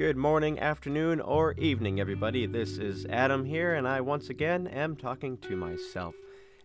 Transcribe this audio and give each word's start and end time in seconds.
Good 0.00 0.16
morning, 0.16 0.58
afternoon, 0.58 1.20
or 1.20 1.52
evening, 1.58 2.00
everybody. 2.00 2.46
This 2.46 2.78
is 2.78 3.04
Adam 3.10 3.44
here, 3.44 3.74
and 3.74 3.86
I 3.86 4.00
once 4.00 4.30
again 4.30 4.66
am 4.66 4.96
talking 4.96 5.36
to 5.42 5.54
myself. 5.54 6.14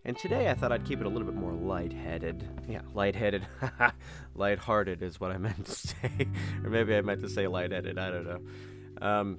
And 0.06 0.16
today 0.16 0.48
I 0.48 0.54
thought 0.54 0.72
I'd 0.72 0.86
keep 0.86 1.00
it 1.00 1.06
a 1.06 1.08
little 1.10 1.26
bit 1.26 1.34
more 1.34 1.52
lightheaded. 1.52 2.48
Yeah, 2.66 2.80
lightheaded. 2.94 3.46
lighthearted 4.34 5.02
is 5.02 5.20
what 5.20 5.32
I 5.32 5.36
meant 5.36 5.66
to 5.66 5.70
say. 5.86 6.28
or 6.64 6.70
maybe 6.70 6.96
I 6.96 7.02
meant 7.02 7.20
to 7.20 7.28
say 7.28 7.46
lightheaded, 7.46 7.98
I 7.98 8.10
don't 8.10 8.24
know. 8.24 9.06
Um, 9.06 9.38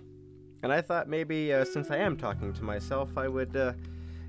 and 0.62 0.72
I 0.72 0.82
thought 0.82 1.10
maybe 1.10 1.52
uh, 1.52 1.66
since 1.66 1.90
I 1.90 1.98
am 1.98 2.18
talking 2.18 2.54
to 2.54 2.64
myself, 2.64 3.18
I 3.18 3.28
would, 3.28 3.58
uh, 3.58 3.74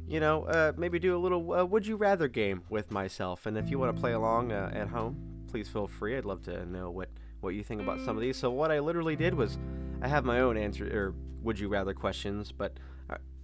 you 0.08 0.18
know, 0.18 0.44
uh, 0.44 0.72
maybe 0.78 0.98
do 0.98 1.14
a 1.14 1.20
little 1.20 1.52
uh, 1.52 1.62
Would 1.66 1.86
You 1.86 1.96
Rather 1.96 2.26
game 2.26 2.62
with 2.70 2.90
myself. 2.90 3.44
And 3.44 3.58
if 3.58 3.68
you 3.68 3.78
want 3.78 3.94
to 3.94 4.00
play 4.00 4.14
along 4.14 4.50
uh, 4.50 4.70
at 4.72 4.88
home, 4.88 5.44
please 5.50 5.68
feel 5.68 5.86
free. 5.86 6.16
I'd 6.16 6.24
love 6.24 6.42
to 6.44 6.64
know 6.64 6.88
what 6.90 7.10
what 7.40 7.54
you 7.54 7.62
think 7.62 7.80
about 7.80 8.04
some 8.04 8.16
of 8.16 8.22
these. 8.22 8.36
So 8.36 8.50
what 8.50 8.70
I 8.70 8.80
literally 8.80 9.16
did 9.16 9.34
was 9.34 9.58
I 10.02 10.08
have 10.08 10.24
my 10.24 10.40
own 10.40 10.56
answer 10.56 10.86
or 10.86 11.14
would 11.42 11.58
you 11.58 11.68
rather 11.68 11.92
questions, 11.94 12.52
but 12.52 12.78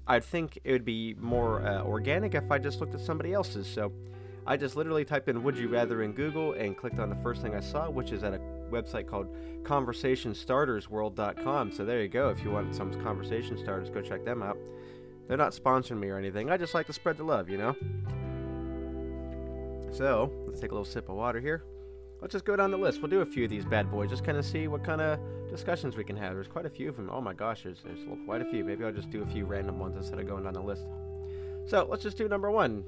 I, 0.07 0.21
think 0.21 0.59
it 0.65 0.73
would 0.73 0.85
be 0.85 1.15
more 1.19 1.67
uh, 1.67 1.83
organic 1.83 2.35
if 2.35 2.51
I 2.51 2.59
just 2.59 2.79
looked 2.81 2.95
at 2.95 3.01
somebody 3.01 3.33
else's. 3.33 3.67
So 3.67 3.91
I 4.47 4.59
just 4.59 4.77
literally 4.77 5.05
typed 5.05 5.29
in 5.29 5.43
would 5.43 5.57
you 5.57 5.69
rather 5.69 6.03
in 6.03 6.13
Google 6.13 6.53
and 6.53 6.77
clicked 6.77 6.99
on 6.99 7.09
the 7.09 7.17
first 7.17 7.41
thing 7.41 7.55
I 7.55 7.61
saw, 7.61 7.89
which 7.89 8.13
is 8.13 8.23
at 8.23 8.35
a 8.35 8.41
website 8.71 9.07
called 9.07 9.35
conversationstartersworld.com. 9.63 11.73
So 11.73 11.85
there 11.85 12.03
you 12.03 12.09
go. 12.09 12.29
If 12.29 12.45
you 12.45 12.51
want 12.51 12.75
some 12.75 12.93
conversation 13.03 13.57
starters, 13.57 13.89
go 13.91 14.03
check 14.03 14.25
them 14.25 14.43
out. 14.43 14.59
They're 15.29 15.39
not 15.39 15.53
sponsoring 15.53 16.01
me 16.01 16.09
or 16.09 16.19
anything. 16.19 16.51
I 16.51 16.59
just 16.59 16.75
like 16.75 16.87
to 16.89 16.93
spread 16.93 17.17
the 17.17 17.25
love, 17.25 17.49
you 17.49 17.57
know? 17.57 17.75
So, 19.91 20.31
let's 20.47 20.61
take 20.61 20.73
a 20.73 20.75
little 20.75 20.85
sip 20.85 21.09
of 21.09 21.15
water 21.15 21.41
here 21.41 21.65
let's 22.25 22.33
just 22.33 22.47
go 22.47 22.57
down 22.57 22.71
the 22.71 22.79
list. 22.79 23.03
We'll 23.03 23.11
do 23.11 23.21
a 23.21 23.27
few 23.27 23.45
of 23.45 23.51
these 23.51 23.67
bad 23.67 23.91
boys, 23.91 24.09
just 24.09 24.25
kind 24.25 24.39
of 24.39 24.47
see 24.47 24.67
what 24.67 24.83
kind 24.83 25.03
of 25.03 25.19
discussions 25.51 25.95
we 25.95 26.05
can 26.05 26.17
have. 26.17 26.33
There's 26.33 26.49
quite 26.49 26.65
a 26.65 26.71
few 26.71 26.89
of 26.89 26.97
them. 26.97 27.11
Oh 27.13 27.21
my 27.21 27.35
gosh, 27.35 27.65
there's, 27.65 27.83
there's 27.85 27.99
quite 28.25 28.41
a 28.41 28.47
few. 28.47 28.65
Maybe 28.65 28.83
I'll 28.83 28.93
just 28.93 29.11
do 29.11 29.21
a 29.21 29.27
few 29.27 29.45
random 29.45 29.79
ones 29.79 29.95
instead 29.99 30.19
of 30.19 30.27
going 30.27 30.45
down 30.45 30.55
the 30.55 30.63
list. 30.63 30.87
So 31.67 31.87
let's 31.87 32.03
just 32.03 32.17
do 32.17 32.27
number 32.27 32.51
one, 32.51 32.83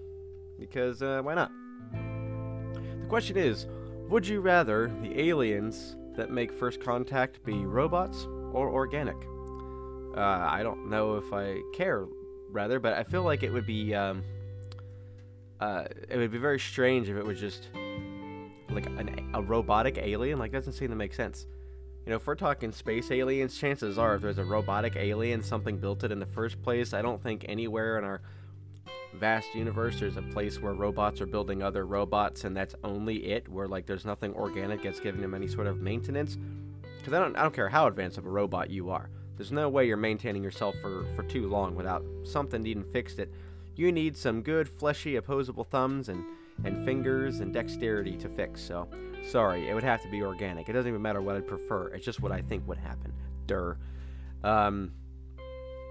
because 0.59 1.03
uh, 1.03 1.21
why 1.23 1.35
not? 1.35 1.53
The 1.93 3.07
question 3.11 3.37
is 3.37 3.67
Would 4.09 4.27
you 4.27 4.41
rather 4.41 4.91
the 5.03 5.21
aliens 5.21 5.97
that 6.17 6.31
make 6.31 6.51
first 6.51 6.81
contact 6.81 7.45
be 7.45 7.67
robots 7.67 8.25
or 8.55 8.71
organic? 8.71 9.17
Uh, 10.17 10.49
I 10.51 10.63
don't 10.63 10.89
know 10.89 11.17
if 11.17 11.31
I 11.35 11.61
care, 11.75 12.07
rather, 12.51 12.81
but 12.81 12.95
I 12.95 13.05
feel 13.05 13.23
like 13.23 13.43
it 13.43 13.53
would 13.53 13.67
be. 13.67 13.95
Um, 13.95 14.25
uh, 15.61 15.85
it 16.09 16.17
would 16.17 16.33
be 16.33 16.39
very 16.39 16.59
strange 16.59 17.11
if 17.11 17.17
it 17.19 17.25
was 17.25 17.39
just 17.39 17.69
like 18.77 18.87
an, 18.87 19.31
a 19.35 19.43
robotic 19.43 19.99
alien? 19.99 20.39
Like 20.39 20.53
doesn't 20.53 20.75
seem 20.75 20.91
to 20.91 20.97
make 20.97 21.15
sense. 21.15 21.47
You 22.05 22.11
know 22.11 22.17
if 22.17 22.27
we're 22.29 22.37
talking 22.37 22.71
space 22.71 23.11
aliens 23.11 23.59
chances 23.59 23.99
are 23.99 24.15
if 24.15 24.23
there's 24.23 24.39
a 24.39 24.45
robotic 24.45 24.95
alien 24.95 25.43
something 25.43 25.79
built 25.79 26.05
it 26.05 26.13
in 26.13 26.21
the 26.21 26.27
first 26.27 26.63
place 26.63 26.95
i 26.95 27.03
don't 27.03 27.21
think 27.21 27.45
anywhere 27.49 27.99
in 27.99 28.05
our 28.05 28.21
vast 29.17 29.55
universe 29.55 29.99
there's 29.99 30.17
a 30.17 30.23
place 30.23 30.61
where 30.61 30.75
robots 30.75 31.21
are 31.21 31.27
building 31.27 31.63
other 31.63 31.87
robots 31.87 32.45
and 32.45 32.57
that's 32.57 32.75
only 32.85 33.27
it 33.27 33.49
where 33.49 33.67
like 33.67 33.87
there's 33.87 34.05
nothing 34.05 34.35
organic 34.35 34.83
that's 34.83 35.01
giving 35.01 35.21
them 35.21 35.35
any 35.35 35.49
sort 35.49 35.67
of 35.67 35.81
maintenance. 35.81 36.37
Because 36.99 37.13
I 37.13 37.21
don't, 37.21 37.37
I 37.37 37.43
don't 37.43 37.55
care 37.55 37.69
how 37.69 37.87
advanced 37.87 38.19
of 38.19 38.27
a 38.27 38.31
robot 38.31 38.71
you 38.71 38.91
are. 38.91 39.09
There's 39.37 39.53
no 39.53 39.69
way 39.69 39.87
you're 39.87 39.97
maintaining 39.97 40.43
yourself 40.43 40.75
for, 40.81 41.05
for 41.15 41.23
too 41.23 41.49
long 41.49 41.75
without 41.75 42.05
something 42.25 42.63
needing 42.63 42.85
fixed 42.85 43.19
it. 43.19 43.33
You 43.75 43.93
need 43.93 44.17
some 44.17 44.43
good 44.43 44.69
fleshy 44.69 45.17
opposable 45.17 45.65
thumbs 45.65 46.09
and 46.09 46.25
and 46.65 46.85
fingers 46.85 47.41
and 47.41 47.53
dexterity 47.53 48.17
to 48.17 48.29
fix. 48.29 48.61
So, 48.61 48.89
sorry, 49.29 49.69
it 49.69 49.75
would 49.75 49.85
have 49.85 50.03
to 50.03 50.09
be 50.09 50.23
organic. 50.23 50.69
It 50.69 50.73
doesn't 50.73 50.89
even 50.89 51.03
matter 51.03 51.21
what 51.21 51.37
I'd 51.37 51.47
prefer. 51.47 51.89
It's 51.89 52.05
just 52.05 52.21
what 52.21 52.33
I 52.33 52.41
think 52.41 52.67
would 52.67 52.79
happen. 52.79 53.13
Dur. 53.47 53.79
Um, 54.43 54.93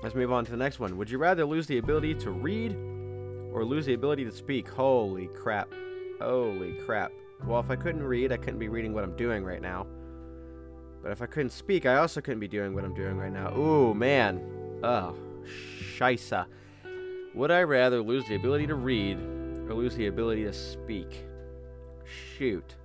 let's 0.04 0.16
move 0.16 0.32
on 0.32 0.46
to 0.46 0.52
the 0.52 0.58
next 0.58 0.80
one. 0.80 0.98
Would 0.98 1.10
you 1.10 1.18
rather 1.18 1.46
lose 1.46 1.68
the 1.68 1.78
ability 1.78 2.16
to 2.16 2.32
read 2.32 2.74
or 3.54 3.64
lose 3.64 3.86
the 3.86 3.94
ability 3.94 4.26
to 4.26 4.32
speak? 4.32 4.68
Holy 4.68 5.28
crap. 5.28 5.72
Holy 6.20 6.74
crap. 6.86 7.12
Well, 7.46 7.60
if 7.60 7.70
I 7.70 7.76
couldn't 7.76 8.04
read, 8.04 8.32
I 8.32 8.38
couldn't 8.38 8.60
be 8.60 8.70
reading 8.70 8.94
what 8.94 9.04
I'm 9.04 9.16
doing 9.16 9.44
right 9.44 9.62
now. 9.62 9.86
But 11.02 11.12
if 11.12 11.22
I 11.22 11.28
couldn't 11.28 11.52
speak, 11.52 11.86
I 11.86 11.98
also 11.98 12.22
couldn't 12.22 12.40
be 12.40 12.48
doing 12.48 12.74
what 12.74 12.84
I'm 12.84 12.96
doing 12.96 13.18
right 13.18 13.32
now. 13.32 13.56
Ooh, 13.56 13.94
man. 13.94 14.42
Oh, 14.84 15.16
scheisse. 15.98 16.46
Would 17.36 17.52
I 17.52 17.64
rather 17.64 18.02
lose 18.02 18.28
the 18.28 18.36
ability 18.36 18.68
to 18.68 18.76
read 18.76 19.20
or 19.68 19.74
lose 19.74 19.96
the 19.96 20.08
ability 20.08 20.44
to 20.44 20.54
speak. 20.54 21.26
Shoot. 22.38 22.76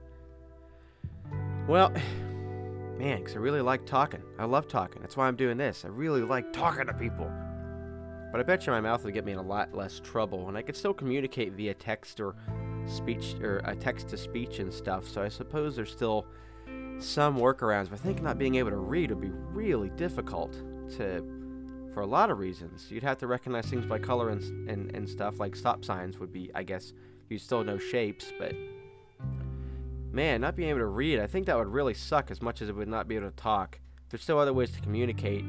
Well, 1.69 1.91
man, 2.99 3.19
because 3.19 3.37
I 3.37 3.39
really 3.39 3.61
like 3.61 3.87
talking. 3.87 4.23
I 4.39 4.45
love 4.45 4.69
talking. 4.69 5.01
That's 5.01 5.17
why 5.17 5.27
I'm 5.27 5.37
doing 5.37 5.57
this. 5.57 5.85
I 5.85 5.89
really 5.89 6.23
like 6.23 6.53
talking 6.53 6.87
to 6.87 6.95
people. 6.95 7.31
But 8.33 8.41
I 8.41 8.45
bet 8.45 8.67
you 8.67 8.73
my 8.73 8.81
mouth 8.81 9.05
would 9.05 9.15
get 9.15 9.25
me 9.25 9.33
in 9.33 9.39
a 9.39 9.43
lot 9.43 9.75
less 9.75 10.01
trouble, 10.01 10.49
and 10.49 10.57
I 10.57 10.63
could 10.63 10.77
still 10.77 10.95
communicate 10.95 11.53
via 11.53 11.75
text 11.75 12.21
or 12.21 12.37
speech 12.87 13.35
or 13.41 13.61
a 13.65 13.75
text 13.75 14.09
to 14.09 14.17
speech 14.17 14.61
and 14.61 14.73
stuff. 14.73 15.09
So 15.09 15.23
I 15.23 15.29
suppose 15.29 15.75
there's 15.77 15.91
still 15.91 16.27
some 16.99 17.37
workarounds. 17.37 17.91
But 17.91 18.01
I 18.01 18.03
think 18.03 18.23
not 18.23 18.39
being 18.39 18.55
able 18.57 18.71
to 18.71 18.77
read 18.77 19.11
would 19.11 19.21
be 19.21 19.31
really 19.31 19.91
difficult 19.91 20.53
to 20.97 21.25
for 21.93 22.01
a 22.01 22.07
lot 22.07 22.31
of 22.31 22.39
reasons. 22.39 22.91
You'd 22.91 23.03
have 23.03 23.19
to 23.19 23.27
recognize 23.27 23.67
things 23.67 23.87
by 23.87 23.99
color 23.99 24.31
and, 24.31 24.69
and, 24.69 24.95
and 24.95 25.09
stuff, 25.09 25.41
like 25.41 25.57
stop 25.57 25.85
signs 25.85 26.19
would 26.19 26.33
be, 26.33 26.51
I 26.55 26.63
guess, 26.63 26.93
you'd 27.29 27.41
still 27.41 27.65
know 27.65 27.79
shapes, 27.79 28.33
but 28.39 28.55
man, 30.13 30.41
not 30.41 30.57
being 30.57 30.71
able 30.71 30.81
to 30.81 30.87
read, 30.87 31.21
I 31.21 31.27
think 31.27 31.47
that 31.47 31.57
would 31.57 31.69
really 31.69 31.95
suck 31.95 32.31
as 32.31 32.43
much 32.43 32.63
as 32.63 32.69
it 32.69 32.77
would 32.77 32.89
not 32.89 33.09
be 33.09 33.17
able 33.17 33.31
to 33.31 33.37
talk. 33.37 33.81
There's 34.11 34.23
still 34.23 34.39
other 34.39 34.53
ways 34.53 34.71
to 34.73 34.81
communicate. 34.81 35.45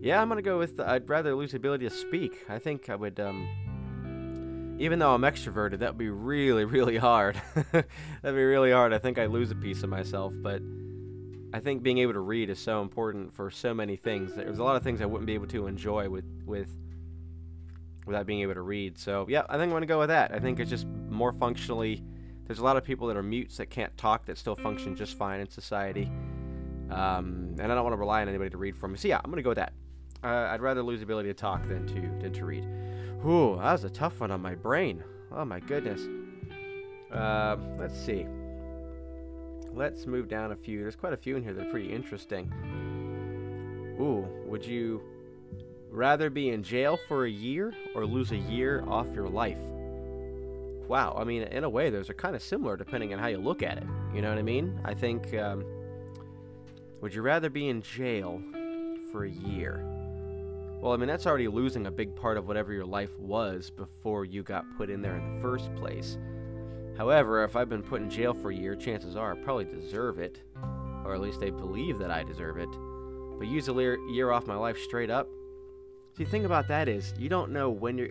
Yeah, 0.00 0.22
I'm 0.22 0.28
gonna 0.28 0.42
go 0.42 0.58
with. 0.58 0.76
The, 0.76 0.88
I'd 0.88 1.08
rather 1.08 1.34
lose 1.34 1.50
the 1.50 1.56
ability 1.56 1.88
to 1.88 1.94
speak. 1.94 2.44
I 2.48 2.58
think 2.58 2.88
I 2.88 2.94
would. 2.94 3.18
Um, 3.20 4.76
even 4.78 4.98
though 4.98 5.14
I'm 5.14 5.22
extroverted, 5.22 5.78
that 5.78 5.92
would 5.92 5.98
be 5.98 6.10
really, 6.10 6.64
really 6.76 6.96
hard. 6.96 7.40
That'd 7.72 7.86
be 8.22 8.30
really 8.30 8.72
hard. 8.72 8.92
I 8.92 8.98
think 8.98 9.18
I'd 9.18 9.30
lose 9.30 9.50
a 9.50 9.54
piece 9.54 9.82
of 9.82 9.90
myself, 9.90 10.32
but 10.36 10.62
I 11.56 11.60
think 11.60 11.82
being 11.82 11.96
able 11.96 12.12
to 12.12 12.20
read 12.20 12.50
is 12.50 12.58
so 12.58 12.82
important 12.82 13.32
for 13.32 13.50
so 13.50 13.72
many 13.72 13.96
things. 13.96 14.34
There's 14.34 14.58
a 14.58 14.62
lot 14.62 14.76
of 14.76 14.82
things 14.82 15.00
I 15.00 15.06
wouldn't 15.06 15.26
be 15.26 15.32
able 15.32 15.46
to 15.46 15.66
enjoy 15.66 16.06
with 16.06 16.26
with 16.44 16.68
without 18.04 18.26
being 18.26 18.42
able 18.42 18.52
to 18.52 18.60
read. 18.60 18.98
So 18.98 19.24
yeah, 19.26 19.40
I 19.48 19.52
think 19.54 19.62
I'm 19.62 19.70
gonna 19.70 19.86
go 19.86 19.98
with 19.98 20.10
that. 20.10 20.34
I 20.34 20.38
think 20.38 20.60
it's 20.60 20.68
just 20.68 20.86
more 20.86 21.32
functionally. 21.32 22.04
There's 22.44 22.58
a 22.58 22.62
lot 22.62 22.76
of 22.76 22.84
people 22.84 23.08
that 23.08 23.16
are 23.16 23.22
mutes 23.22 23.56
that 23.56 23.70
can't 23.70 23.96
talk 23.96 24.26
that 24.26 24.36
still 24.36 24.54
function 24.54 24.94
just 24.96 25.16
fine 25.16 25.40
in 25.40 25.48
society. 25.48 26.12
Um, 26.90 27.56
and 27.58 27.72
I 27.72 27.74
don't 27.74 27.84
want 27.84 27.94
to 27.94 28.00
rely 28.00 28.20
on 28.20 28.28
anybody 28.28 28.50
to 28.50 28.58
read 28.58 28.76
for 28.76 28.86
me. 28.86 28.98
So 28.98 29.08
yeah, 29.08 29.22
I'm 29.24 29.30
gonna 29.30 29.40
go 29.40 29.50
with 29.50 29.56
that. 29.56 29.72
Uh, 30.22 30.50
I'd 30.52 30.60
rather 30.60 30.82
lose 30.82 31.00
the 31.00 31.04
ability 31.04 31.30
to 31.30 31.34
talk 31.34 31.66
than 31.66 31.86
to 31.86 32.22
than 32.22 32.34
to 32.34 32.44
read. 32.44 32.68
Ooh, 33.26 33.56
that 33.56 33.72
was 33.72 33.84
a 33.84 33.88
tough 33.88 34.20
one 34.20 34.30
on 34.30 34.42
my 34.42 34.54
brain. 34.54 35.02
Oh 35.32 35.46
my 35.46 35.60
goodness. 35.60 36.02
Uh, 37.10 37.56
let's 37.78 37.98
see. 37.98 38.26
Let's 39.76 40.06
move 40.06 40.26
down 40.26 40.52
a 40.52 40.56
few. 40.56 40.80
There's 40.80 40.96
quite 40.96 41.12
a 41.12 41.18
few 41.18 41.36
in 41.36 41.42
here 41.42 41.52
that 41.52 41.66
are 41.66 41.70
pretty 41.70 41.92
interesting. 41.92 42.50
Ooh, 44.00 44.26
would 44.46 44.64
you 44.64 45.02
rather 45.90 46.30
be 46.30 46.48
in 46.48 46.62
jail 46.62 46.98
for 47.08 47.26
a 47.26 47.30
year 47.30 47.74
or 47.94 48.06
lose 48.06 48.32
a 48.32 48.36
year 48.36 48.82
off 48.88 49.06
your 49.14 49.28
life? 49.28 49.58
Wow, 50.88 51.14
I 51.18 51.24
mean, 51.24 51.42
in 51.42 51.64
a 51.64 51.68
way, 51.68 51.90
those 51.90 52.08
are 52.08 52.14
kind 52.14 52.34
of 52.34 52.42
similar 52.42 52.78
depending 52.78 53.12
on 53.12 53.18
how 53.18 53.26
you 53.26 53.36
look 53.36 53.62
at 53.62 53.76
it. 53.76 53.84
You 54.14 54.22
know 54.22 54.30
what 54.30 54.38
I 54.38 54.42
mean? 54.42 54.80
I 54.82 54.94
think, 54.94 55.34
um, 55.34 55.62
would 57.02 57.14
you 57.14 57.20
rather 57.20 57.50
be 57.50 57.68
in 57.68 57.82
jail 57.82 58.40
for 59.12 59.24
a 59.24 59.30
year? 59.30 59.84
Well, 60.80 60.94
I 60.94 60.96
mean, 60.96 61.08
that's 61.08 61.26
already 61.26 61.48
losing 61.48 61.86
a 61.86 61.90
big 61.90 62.16
part 62.16 62.38
of 62.38 62.46
whatever 62.46 62.72
your 62.72 62.86
life 62.86 63.18
was 63.18 63.70
before 63.70 64.24
you 64.24 64.42
got 64.42 64.64
put 64.78 64.88
in 64.88 65.02
there 65.02 65.16
in 65.16 65.36
the 65.36 65.42
first 65.42 65.74
place. 65.74 66.16
However, 66.96 67.44
if 67.44 67.56
I've 67.56 67.68
been 67.68 67.82
put 67.82 68.00
in 68.00 68.08
jail 68.08 68.32
for 68.32 68.50
a 68.50 68.54
year, 68.54 68.74
chances 68.74 69.16
are 69.16 69.32
I 69.32 69.36
probably 69.36 69.66
deserve 69.66 70.18
it, 70.18 70.42
or 71.04 71.14
at 71.14 71.20
least 71.20 71.40
they 71.40 71.50
believe 71.50 71.98
that 71.98 72.10
I 72.10 72.22
deserve 72.22 72.56
it. 72.56 72.70
But 73.38 73.48
use 73.48 73.68
a 73.68 73.96
year 74.08 74.30
off 74.30 74.46
my 74.46 74.54
life 74.54 74.78
straight 74.78 75.10
up. 75.10 75.28
See, 76.16 76.24
the 76.24 76.30
thing 76.30 76.46
about 76.46 76.68
that 76.68 76.88
is, 76.88 77.12
you 77.18 77.28
don't 77.28 77.52
know 77.52 77.68
when 77.68 77.98
you're. 77.98 78.10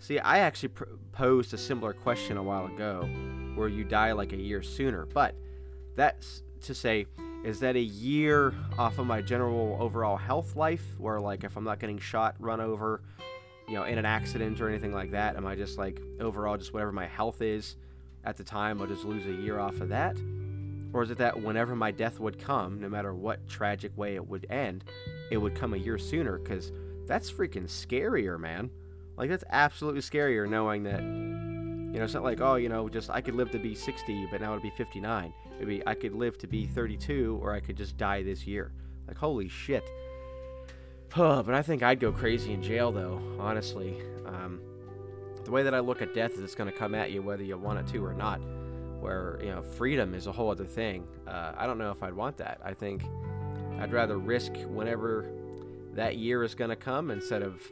See, 0.00 0.18
I 0.18 0.38
actually 0.38 0.70
pr- 0.70 0.84
posed 1.12 1.54
a 1.54 1.58
similar 1.58 1.92
question 1.92 2.36
a 2.36 2.42
while 2.42 2.66
ago, 2.66 3.08
where 3.54 3.68
you 3.68 3.84
die 3.84 4.12
like 4.12 4.32
a 4.32 4.36
year 4.36 4.62
sooner. 4.62 5.06
But 5.06 5.36
that's 5.94 6.42
to 6.62 6.74
say, 6.74 7.06
is 7.44 7.60
that 7.60 7.76
a 7.76 7.80
year 7.80 8.52
off 8.78 8.98
of 8.98 9.06
my 9.06 9.22
general 9.22 9.76
overall 9.80 10.16
health 10.16 10.56
life, 10.56 10.84
where 10.98 11.20
like 11.20 11.44
if 11.44 11.56
I'm 11.56 11.64
not 11.64 11.78
getting 11.78 11.98
shot, 11.98 12.34
run 12.40 12.60
over, 12.60 13.00
you 13.68 13.74
know, 13.74 13.84
in 13.84 13.96
an 13.96 14.06
accident 14.06 14.60
or 14.60 14.68
anything 14.68 14.92
like 14.92 15.12
that, 15.12 15.36
am 15.36 15.46
I 15.46 15.54
just 15.54 15.78
like 15.78 16.00
overall 16.20 16.56
just 16.56 16.72
whatever 16.72 16.90
my 16.90 17.06
health 17.06 17.42
is? 17.42 17.76
At 18.24 18.36
the 18.36 18.44
time, 18.44 18.80
I'll 18.80 18.86
just 18.86 19.04
lose 19.04 19.26
a 19.26 19.42
year 19.42 19.58
off 19.58 19.80
of 19.80 19.88
that? 19.90 20.16
Or 20.92 21.02
is 21.02 21.10
it 21.10 21.18
that 21.18 21.40
whenever 21.40 21.76
my 21.76 21.90
death 21.90 22.18
would 22.18 22.38
come, 22.38 22.80
no 22.80 22.88
matter 22.88 23.14
what 23.14 23.46
tragic 23.48 23.96
way 23.96 24.14
it 24.14 24.26
would 24.26 24.46
end, 24.50 24.84
it 25.30 25.36
would 25.36 25.54
come 25.54 25.74
a 25.74 25.76
year 25.76 25.98
sooner? 25.98 26.38
Because 26.38 26.72
that's 27.06 27.30
freaking 27.30 27.66
scarier, 27.66 28.38
man. 28.38 28.70
Like, 29.16 29.30
that's 29.30 29.44
absolutely 29.50 30.00
scarier 30.00 30.48
knowing 30.48 30.84
that, 30.84 31.02
you 31.02 31.98
know, 31.98 32.04
it's 32.04 32.14
not 32.14 32.22
like, 32.22 32.40
oh, 32.40 32.54
you 32.54 32.68
know, 32.68 32.88
just 32.88 33.10
I 33.10 33.20
could 33.20 33.34
live 33.34 33.50
to 33.50 33.58
be 33.58 33.74
60, 33.74 34.28
but 34.30 34.40
now 34.40 34.52
it'd 34.52 34.62
be 34.62 34.70
59. 34.70 35.32
It'd 35.60 35.82
I 35.86 35.94
could 35.94 36.14
live 36.14 36.38
to 36.38 36.46
be 36.46 36.66
32, 36.66 37.40
or 37.42 37.52
I 37.52 37.60
could 37.60 37.76
just 37.76 37.96
die 37.96 38.22
this 38.22 38.46
year. 38.46 38.72
Like, 39.06 39.18
holy 39.18 39.48
shit. 39.48 39.84
but 41.16 41.50
I 41.50 41.62
think 41.62 41.82
I'd 41.82 42.00
go 42.00 42.12
crazy 42.12 42.52
in 42.52 42.62
jail, 42.62 42.92
though, 42.92 43.20
honestly. 43.38 44.00
Um, 44.26 44.60
the 45.48 45.52
way 45.52 45.62
that 45.62 45.74
I 45.74 45.78
look 45.78 46.02
at 46.02 46.12
death 46.12 46.32
is 46.32 46.40
it's 46.40 46.54
going 46.54 46.70
to 46.70 46.76
come 46.76 46.94
at 46.94 47.10
you 47.10 47.22
whether 47.22 47.42
you 47.42 47.56
want 47.56 47.78
it 47.78 47.86
to 47.94 48.04
or 48.04 48.12
not. 48.12 48.38
Where, 49.00 49.38
you 49.42 49.48
know, 49.48 49.62
freedom 49.62 50.12
is 50.12 50.26
a 50.26 50.32
whole 50.32 50.50
other 50.50 50.66
thing. 50.66 51.08
Uh, 51.26 51.54
I 51.56 51.66
don't 51.66 51.78
know 51.78 51.90
if 51.90 52.02
I'd 52.02 52.12
want 52.12 52.36
that. 52.36 52.60
I 52.62 52.74
think 52.74 53.02
I'd 53.80 53.90
rather 53.90 54.18
risk 54.18 54.52
whenever 54.66 55.30
that 55.94 56.18
year 56.18 56.44
is 56.44 56.54
going 56.54 56.68
to 56.68 56.76
come 56.76 57.10
instead 57.10 57.42
of 57.42 57.62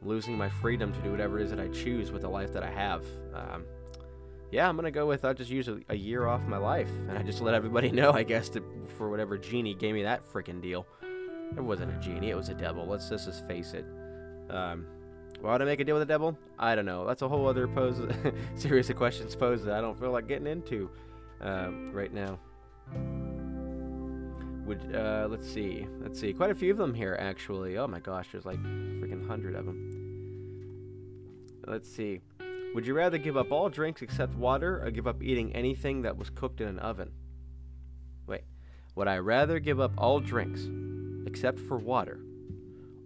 losing 0.00 0.38
my 0.38 0.48
freedom 0.48 0.90
to 0.90 0.98
do 1.00 1.10
whatever 1.10 1.38
it 1.38 1.42
is 1.42 1.50
that 1.50 1.60
I 1.60 1.68
choose 1.68 2.10
with 2.10 2.22
the 2.22 2.30
life 2.30 2.54
that 2.54 2.62
I 2.62 2.70
have. 2.70 3.04
Um, 3.34 3.66
yeah, 4.50 4.66
I'm 4.66 4.76
gonna 4.76 4.90
go 4.90 5.04
with 5.04 5.26
I'll 5.26 5.34
just 5.34 5.50
use 5.50 5.68
a, 5.68 5.78
a, 5.90 5.94
year 5.94 6.26
off 6.26 6.40
my 6.46 6.56
life, 6.56 6.88
and 7.08 7.18
I 7.18 7.22
just 7.22 7.42
let 7.42 7.52
everybody 7.52 7.90
know, 7.92 8.12
I 8.12 8.22
guess, 8.22 8.48
to, 8.50 8.62
for 8.96 9.10
whatever 9.10 9.36
genie 9.36 9.74
gave 9.74 9.92
me 9.92 10.04
that 10.04 10.22
freaking 10.32 10.62
deal. 10.62 10.86
It 11.54 11.60
wasn't 11.60 11.94
a 11.94 12.00
genie; 12.00 12.30
it 12.30 12.36
was 12.36 12.48
a 12.48 12.54
devil. 12.54 12.86
Let's, 12.86 13.10
let's 13.10 13.26
just 13.26 13.46
face 13.46 13.74
it. 13.74 13.84
Um, 14.48 14.86
why 15.40 15.52
would 15.52 15.62
I 15.62 15.64
make 15.64 15.80
a 15.80 15.84
deal 15.84 15.96
with 15.96 16.06
the 16.06 16.12
devil? 16.12 16.36
I 16.58 16.74
don't 16.74 16.86
know. 16.86 17.06
That's 17.06 17.22
a 17.22 17.28
whole 17.28 17.46
other 17.46 17.68
pose, 17.68 18.00
series 18.56 18.90
of 18.90 18.96
questions 18.96 19.36
posed 19.36 19.64
that 19.64 19.74
I 19.74 19.80
don't 19.80 19.98
feel 19.98 20.10
like 20.10 20.26
getting 20.26 20.46
into 20.46 20.90
uh, 21.40 21.70
right 21.92 22.12
now. 22.12 22.38
Would 24.66 24.94
uh, 24.94 25.28
let's 25.30 25.48
see, 25.48 25.86
let's 26.00 26.20
see, 26.20 26.32
quite 26.32 26.50
a 26.50 26.54
few 26.54 26.70
of 26.72 26.76
them 26.76 26.92
here 26.92 27.16
actually. 27.18 27.78
Oh 27.78 27.86
my 27.86 28.00
gosh, 28.00 28.28
there's 28.32 28.44
like 28.44 28.62
freaking 28.62 29.26
hundred 29.26 29.54
of 29.54 29.64
them. 29.64 29.94
Let's 31.66 31.90
see. 31.90 32.20
Would 32.74 32.86
you 32.86 32.94
rather 32.94 33.16
give 33.16 33.36
up 33.36 33.50
all 33.50 33.70
drinks 33.70 34.02
except 34.02 34.34
water 34.34 34.84
or 34.84 34.90
give 34.90 35.06
up 35.06 35.22
eating 35.22 35.54
anything 35.54 36.02
that 36.02 36.16
was 36.16 36.30
cooked 36.30 36.60
in 36.60 36.68
an 36.68 36.78
oven? 36.80 37.12
Wait. 38.26 38.42
Would 38.94 39.08
I 39.08 39.18
rather 39.18 39.58
give 39.58 39.80
up 39.80 39.92
all 39.96 40.20
drinks 40.20 40.68
except 41.26 41.58
for 41.60 41.78
water 41.78 42.20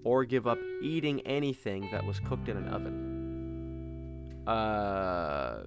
or 0.04 0.25
give 0.25 0.46
up 0.46 0.58
eating 0.82 1.20
anything 1.22 1.88
that 1.93 2.04
was 2.04 2.20
cooked 2.20 2.49
in 2.49 2.56
an 2.56 2.69
oven? 2.69 4.44
Uh 4.46 5.64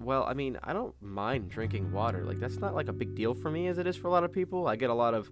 well, 0.00 0.24
I 0.24 0.34
mean, 0.34 0.58
I 0.62 0.72
don't 0.72 0.94
mind 1.00 1.50
drinking 1.50 1.92
water. 1.92 2.24
Like 2.24 2.40
that's 2.40 2.58
not 2.58 2.74
like 2.74 2.88
a 2.88 2.92
big 2.92 3.14
deal 3.14 3.32
for 3.32 3.50
me 3.50 3.68
as 3.68 3.78
it 3.78 3.86
is 3.86 3.96
for 3.96 4.08
a 4.08 4.10
lot 4.10 4.24
of 4.24 4.32
people. 4.32 4.66
I 4.66 4.76
get 4.76 4.90
a 4.90 4.94
lot 4.94 5.14
of 5.14 5.30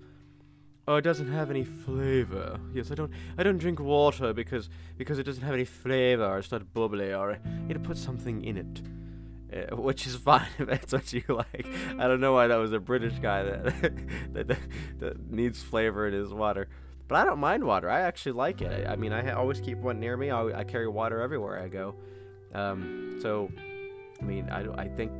Oh, 0.88 0.96
it 0.96 1.02
doesn't 1.02 1.30
have 1.30 1.48
any 1.48 1.62
flavor. 1.62 2.58
Yes, 2.74 2.90
I 2.90 2.96
don't. 2.96 3.12
I 3.38 3.44
don't 3.44 3.58
drink 3.58 3.78
water 3.78 4.32
because 4.32 4.68
because 4.98 5.18
it 5.20 5.22
doesn't 5.22 5.44
have 5.44 5.54
any 5.54 5.64
flavor. 5.64 6.24
Or 6.24 6.38
it's 6.38 6.50
not 6.50 6.74
bubbly, 6.74 7.14
or 7.14 7.32
I 7.32 7.38
need 7.66 7.74
to 7.74 7.80
put 7.80 7.96
something 7.96 8.44
in 8.44 8.56
it, 8.56 9.70
uh, 9.70 9.76
which 9.76 10.08
is 10.08 10.16
fine 10.30 10.48
if 10.58 10.66
that's 10.66 10.92
what 10.92 11.12
you 11.12 11.22
like. 11.28 11.66
I 11.98 12.08
don't 12.08 12.20
know 12.20 12.32
why 12.32 12.48
that 12.48 12.56
was 12.56 12.72
a 12.72 12.80
British 12.80 13.16
guy 13.20 13.44
that 13.44 13.64
that, 14.32 14.48
that, 14.48 14.58
that, 14.98 15.30
needs 15.30 15.62
flavor 15.62 16.08
in 16.08 16.14
his 16.14 16.34
water, 16.34 16.68
but 17.12 17.20
I 17.20 17.24
don't 17.26 17.40
mind 17.40 17.62
water. 17.62 17.90
I 17.90 18.00
actually 18.00 18.32
like 18.32 18.62
it. 18.62 18.86
I, 18.86 18.92
I 18.92 18.96
mean, 18.96 19.12
I 19.12 19.32
always 19.32 19.60
keep 19.60 19.76
one 19.76 20.00
near 20.00 20.16
me. 20.16 20.30
I, 20.30 20.60
I 20.60 20.64
carry 20.64 20.88
water 20.88 21.20
everywhere 21.20 21.60
I 21.62 21.68
go. 21.68 21.94
Um, 22.54 23.18
so, 23.20 23.50
I 24.18 24.24
mean, 24.24 24.48
I 24.48 24.62
I 24.72 24.88
think 24.88 25.12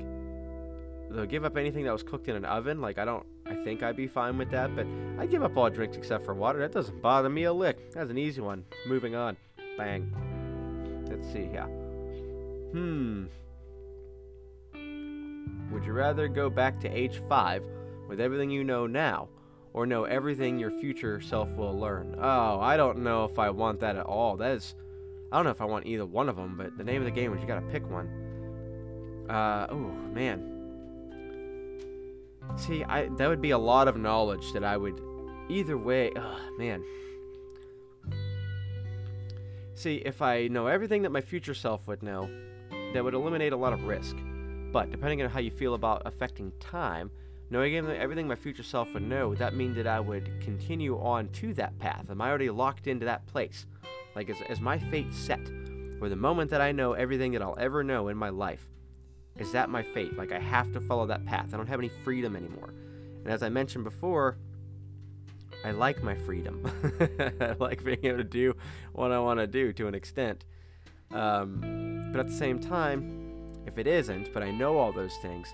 they'll 1.10 1.26
give 1.26 1.44
up 1.44 1.58
anything 1.58 1.84
that 1.84 1.92
was 1.92 2.02
cooked 2.02 2.28
in 2.28 2.36
an 2.36 2.46
oven. 2.46 2.80
Like 2.80 2.96
I 2.96 3.04
don't 3.04 3.26
I 3.44 3.56
think 3.56 3.82
I'd 3.82 3.96
be 3.96 4.06
fine 4.06 4.38
with 4.38 4.50
that, 4.52 4.74
but 4.74 4.86
I 5.18 5.26
give 5.26 5.42
up 5.42 5.54
all 5.54 5.68
drinks 5.68 5.98
except 5.98 6.24
for 6.24 6.32
water. 6.32 6.60
That 6.60 6.72
doesn't 6.72 7.02
bother 7.02 7.28
me 7.28 7.44
a 7.44 7.52
lick. 7.52 7.92
That's 7.92 8.10
an 8.10 8.16
easy 8.16 8.40
one. 8.40 8.64
Moving 8.86 9.14
on. 9.14 9.36
Bang. 9.76 10.10
Let's 11.10 11.30
see 11.30 11.44
here. 11.44 11.68
Hmm. 12.72 13.26
Would 15.70 15.84
you 15.84 15.92
rather 15.92 16.26
go 16.26 16.48
back 16.48 16.80
to 16.80 16.88
age 16.88 17.20
5 17.28 17.62
with 18.08 18.18
everything 18.18 18.48
you 18.48 18.64
know 18.64 18.86
now, 18.86 19.28
or 19.74 19.86
know 19.86 20.04
everything 20.04 20.58
your 20.58 20.70
future 20.70 21.20
self 21.20 21.50
will 21.56 21.78
learn? 21.78 22.16
Oh, 22.18 22.60
I 22.60 22.76
don't 22.76 22.98
know 22.98 23.24
if 23.24 23.38
I 23.38 23.50
want 23.50 23.80
that 23.80 23.96
at 23.96 24.06
all. 24.06 24.36
That 24.36 24.52
is. 24.52 24.74
I 25.30 25.36
don't 25.36 25.44
know 25.44 25.50
if 25.50 25.60
I 25.62 25.64
want 25.64 25.86
either 25.86 26.04
one 26.04 26.28
of 26.28 26.36
them, 26.36 26.56
but 26.56 26.76
the 26.76 26.84
name 26.84 27.00
of 27.00 27.06
the 27.06 27.10
game 27.10 27.32
is 27.32 27.40
you 27.40 27.46
gotta 27.46 27.62
pick 27.62 27.88
one. 27.90 28.08
Uh, 29.30 29.66
oh, 29.70 29.90
man. 30.12 30.48
See, 32.56 32.84
I 32.84 33.08
that 33.16 33.28
would 33.28 33.40
be 33.40 33.50
a 33.50 33.58
lot 33.58 33.88
of 33.88 33.96
knowledge 33.96 34.52
that 34.52 34.64
I 34.64 34.76
would 34.76 35.00
either 35.48 35.78
way. 35.78 36.12
Oh, 36.16 36.38
man. 36.58 36.84
See, 39.74 39.96
if 40.04 40.20
I 40.22 40.48
know 40.48 40.66
everything 40.66 41.02
that 41.02 41.10
my 41.10 41.20
future 41.20 41.54
self 41.54 41.88
would 41.88 42.02
know, 42.02 42.28
that 42.92 43.02
would 43.02 43.14
eliminate 43.14 43.52
a 43.52 43.56
lot 43.56 43.72
of 43.72 43.84
risk. 43.84 44.16
But 44.70 44.90
depending 44.90 45.22
on 45.22 45.30
how 45.30 45.40
you 45.40 45.50
feel 45.50 45.74
about 45.74 46.02
affecting 46.04 46.52
time, 46.60 47.10
knowing 47.52 47.76
everything 47.76 48.26
my 48.26 48.34
future 48.34 48.62
self 48.62 48.94
would 48.94 49.02
know, 49.02 49.28
would 49.28 49.38
that 49.38 49.54
mean 49.54 49.74
that 49.74 49.86
I 49.86 50.00
would 50.00 50.40
continue 50.40 50.98
on 50.98 51.28
to 51.32 51.52
that 51.54 51.78
path? 51.78 52.06
Am 52.10 52.22
I 52.22 52.30
already 52.30 52.48
locked 52.48 52.86
into 52.86 53.04
that 53.04 53.26
place? 53.26 53.66
Like, 54.16 54.30
is, 54.30 54.38
is 54.48 54.58
my 54.58 54.78
fate 54.78 55.12
set? 55.12 55.50
Or 56.00 56.08
the 56.08 56.16
moment 56.16 56.50
that 56.50 56.62
I 56.62 56.72
know 56.72 56.94
everything 56.94 57.32
that 57.32 57.42
I'll 57.42 57.58
ever 57.60 57.84
know 57.84 58.08
in 58.08 58.16
my 58.16 58.30
life, 58.30 58.70
is 59.38 59.52
that 59.52 59.68
my 59.68 59.82
fate? 59.82 60.16
Like, 60.16 60.32
I 60.32 60.38
have 60.38 60.72
to 60.72 60.80
follow 60.80 61.06
that 61.06 61.26
path. 61.26 61.52
I 61.52 61.58
don't 61.58 61.66
have 61.66 61.78
any 61.78 61.90
freedom 61.90 62.36
anymore. 62.36 62.72
And 63.22 63.28
as 63.28 63.42
I 63.42 63.50
mentioned 63.50 63.84
before, 63.84 64.38
I 65.62 65.72
like 65.72 66.02
my 66.02 66.14
freedom. 66.14 66.64
I 67.40 67.54
like 67.60 67.84
being 67.84 68.04
able 68.04 68.18
to 68.18 68.24
do 68.24 68.56
what 68.94 69.12
I 69.12 69.18
want 69.18 69.40
to 69.40 69.46
do 69.46 69.74
to 69.74 69.88
an 69.88 69.94
extent. 69.94 70.46
Um, 71.12 72.08
but 72.12 72.20
at 72.20 72.28
the 72.28 72.32
same 72.32 72.58
time, 72.58 73.52
if 73.66 73.76
it 73.76 73.86
isn't, 73.86 74.32
but 74.32 74.42
I 74.42 74.50
know 74.50 74.78
all 74.78 74.90
those 74.90 75.16
things, 75.18 75.52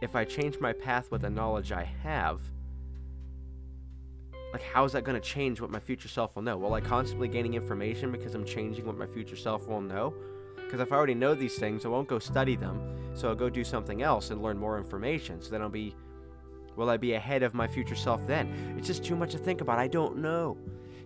if 0.00 0.16
I 0.16 0.24
change 0.24 0.58
my 0.60 0.72
path 0.72 1.10
with 1.10 1.22
the 1.22 1.30
knowledge 1.30 1.72
I 1.72 1.84
have, 2.02 2.40
like 4.52 4.62
how 4.62 4.84
is 4.84 4.92
that 4.92 5.04
going 5.04 5.20
to 5.20 5.26
change 5.26 5.60
what 5.60 5.70
my 5.70 5.78
future 5.78 6.08
self 6.08 6.34
will 6.34 6.42
know? 6.42 6.56
Will 6.56 6.74
I 6.74 6.80
constantly 6.80 7.28
gaining 7.28 7.54
information 7.54 8.10
because 8.10 8.34
I'm 8.34 8.44
changing 8.44 8.86
what 8.86 8.96
my 8.96 9.06
future 9.06 9.36
self 9.36 9.68
will 9.68 9.80
know? 9.80 10.14
Because 10.56 10.80
if 10.80 10.92
I 10.92 10.96
already 10.96 11.14
know 11.14 11.34
these 11.34 11.56
things, 11.56 11.84
I 11.84 11.88
won't 11.88 12.08
go 12.08 12.18
study 12.18 12.56
them. 12.56 12.80
So 13.14 13.28
I'll 13.28 13.34
go 13.34 13.50
do 13.50 13.64
something 13.64 14.02
else 14.02 14.30
and 14.30 14.42
learn 14.42 14.56
more 14.56 14.78
information. 14.78 15.42
So 15.42 15.50
then 15.50 15.62
I'll 15.62 15.68
be, 15.68 15.94
will 16.76 16.90
I 16.90 16.96
be 16.96 17.14
ahead 17.14 17.42
of 17.42 17.54
my 17.54 17.66
future 17.66 17.96
self 17.96 18.26
then? 18.26 18.76
It's 18.78 18.86
just 18.86 19.04
too 19.04 19.16
much 19.16 19.32
to 19.32 19.38
think 19.38 19.60
about. 19.60 19.78
I 19.78 19.88
don't 19.88 20.18
know. 20.18 20.56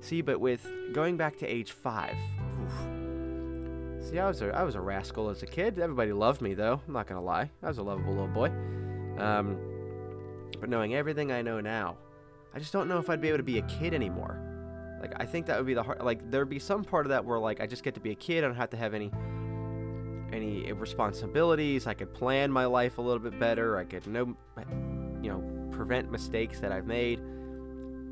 See, 0.01 0.21
but 0.21 0.39
with 0.39 0.67
going 0.93 1.17
back 1.17 1.39
to 1.39 1.47
age 1.47 1.73
five, 1.73 2.17
oof. 2.63 2.94
See, 4.05 4.19
I 4.19 4.29
was 4.29 4.43
a, 4.43 4.55
I 4.55 4.63
was 4.63 4.75
a 4.75 4.81
rascal 4.81 5.31
as 5.31 5.43
a 5.43 5.47
kid. 5.47 5.79
Everybody 5.79 6.13
loved 6.13 6.41
me 6.41 6.55
though. 6.55 6.81
I'm 6.87 6.93
not 6.93 7.07
gonna 7.07 7.23
lie. 7.23 7.51
I 7.63 7.69
was 7.69 7.79
a 7.79 7.83
lovable 7.83 8.13
little 8.13 8.29
boy. 8.29 8.49
Um, 9.19 9.59
but 10.61 10.69
knowing 10.69 10.95
everything 10.95 11.33
I 11.33 11.43
know 11.43 11.61
now, 11.61 11.97
I 12.55 12.59
just 12.59 12.73
don't 12.73 12.89
know 12.89 12.99
if 12.99 13.11
I'd 13.11 13.21
be 13.21 13.29
able 13.29 13.39
to 13.39 13.45
be 13.45 13.59
a 13.59 13.63
kid 13.63 13.95
anymore. 13.95 14.41
Like 15.01 15.13
I 15.17 15.27
think 15.27 15.47
that 15.47 15.57
would 15.59 15.67
be 15.67 15.75
the 15.75 15.83
hard. 15.83 16.03
Like 16.03 16.31
there'd 16.31 16.49
be 16.49 16.59
some 16.59 16.85
part 16.85 17.07
of 17.07 17.11
that 17.11 17.25
where 17.25 17.39
like 17.39 17.61
I 17.61 17.67
just 17.67 17.83
get 17.83 17.95
to 17.95 18.01
be 18.01 18.13
a 18.13 18.15
kid. 18.15 18.45
I 18.45 18.47
don't 18.47 18.57
have 18.57 18.71
to 18.71 18.77
have 18.77 18.95
any 18.95 19.11
any 20.33 20.73
responsibilities. 20.73 21.87
I 21.87 21.95
could 21.95 22.13
plan 22.13 22.51
my 22.51 22.65
life 22.67 22.99
a 22.99 23.03
little 23.03 23.19
bit 23.21 23.39
better. 23.39 23.77
I 23.77 23.85
could 23.85 24.07
know, 24.07 24.37
you 25.23 25.31
know, 25.31 25.69
prevent 25.71 26.11
mistakes 26.11 26.61
that 26.61 26.73
I've 26.73 26.87
made, 26.87 27.21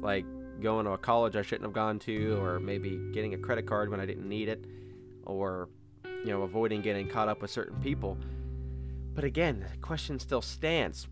like 0.01 0.25
going 0.61 0.85
to 0.85 0.93
a 0.93 0.99
college 0.99 1.35
I 1.35 1.43
shouldn't 1.43 1.65
have 1.65 1.73
gone 1.73 1.99
to, 2.01 2.39
or 2.43 2.61
maybe 2.61 3.01
getting 3.13 3.35
a 3.35 3.39
credit 3.39 3.67
card 3.67 3.91
when 3.91 4.01
I 4.01 4.07
didn't 4.07 4.29
need 4.29 4.49
it, 4.49 4.65
or 5.25 5.69
you 6.25 6.31
know, 6.31 6.43
avoiding 6.43 6.83
getting 6.83 7.09
caught 7.09 7.29
up 7.29 7.43
with 7.43 7.51
certain 7.51 7.81
people. 7.81 8.17
But 9.15 9.25
again, 9.25 9.67
the 9.71 9.79
question 9.79 10.19
still 10.19 10.43
stands. 10.43 11.09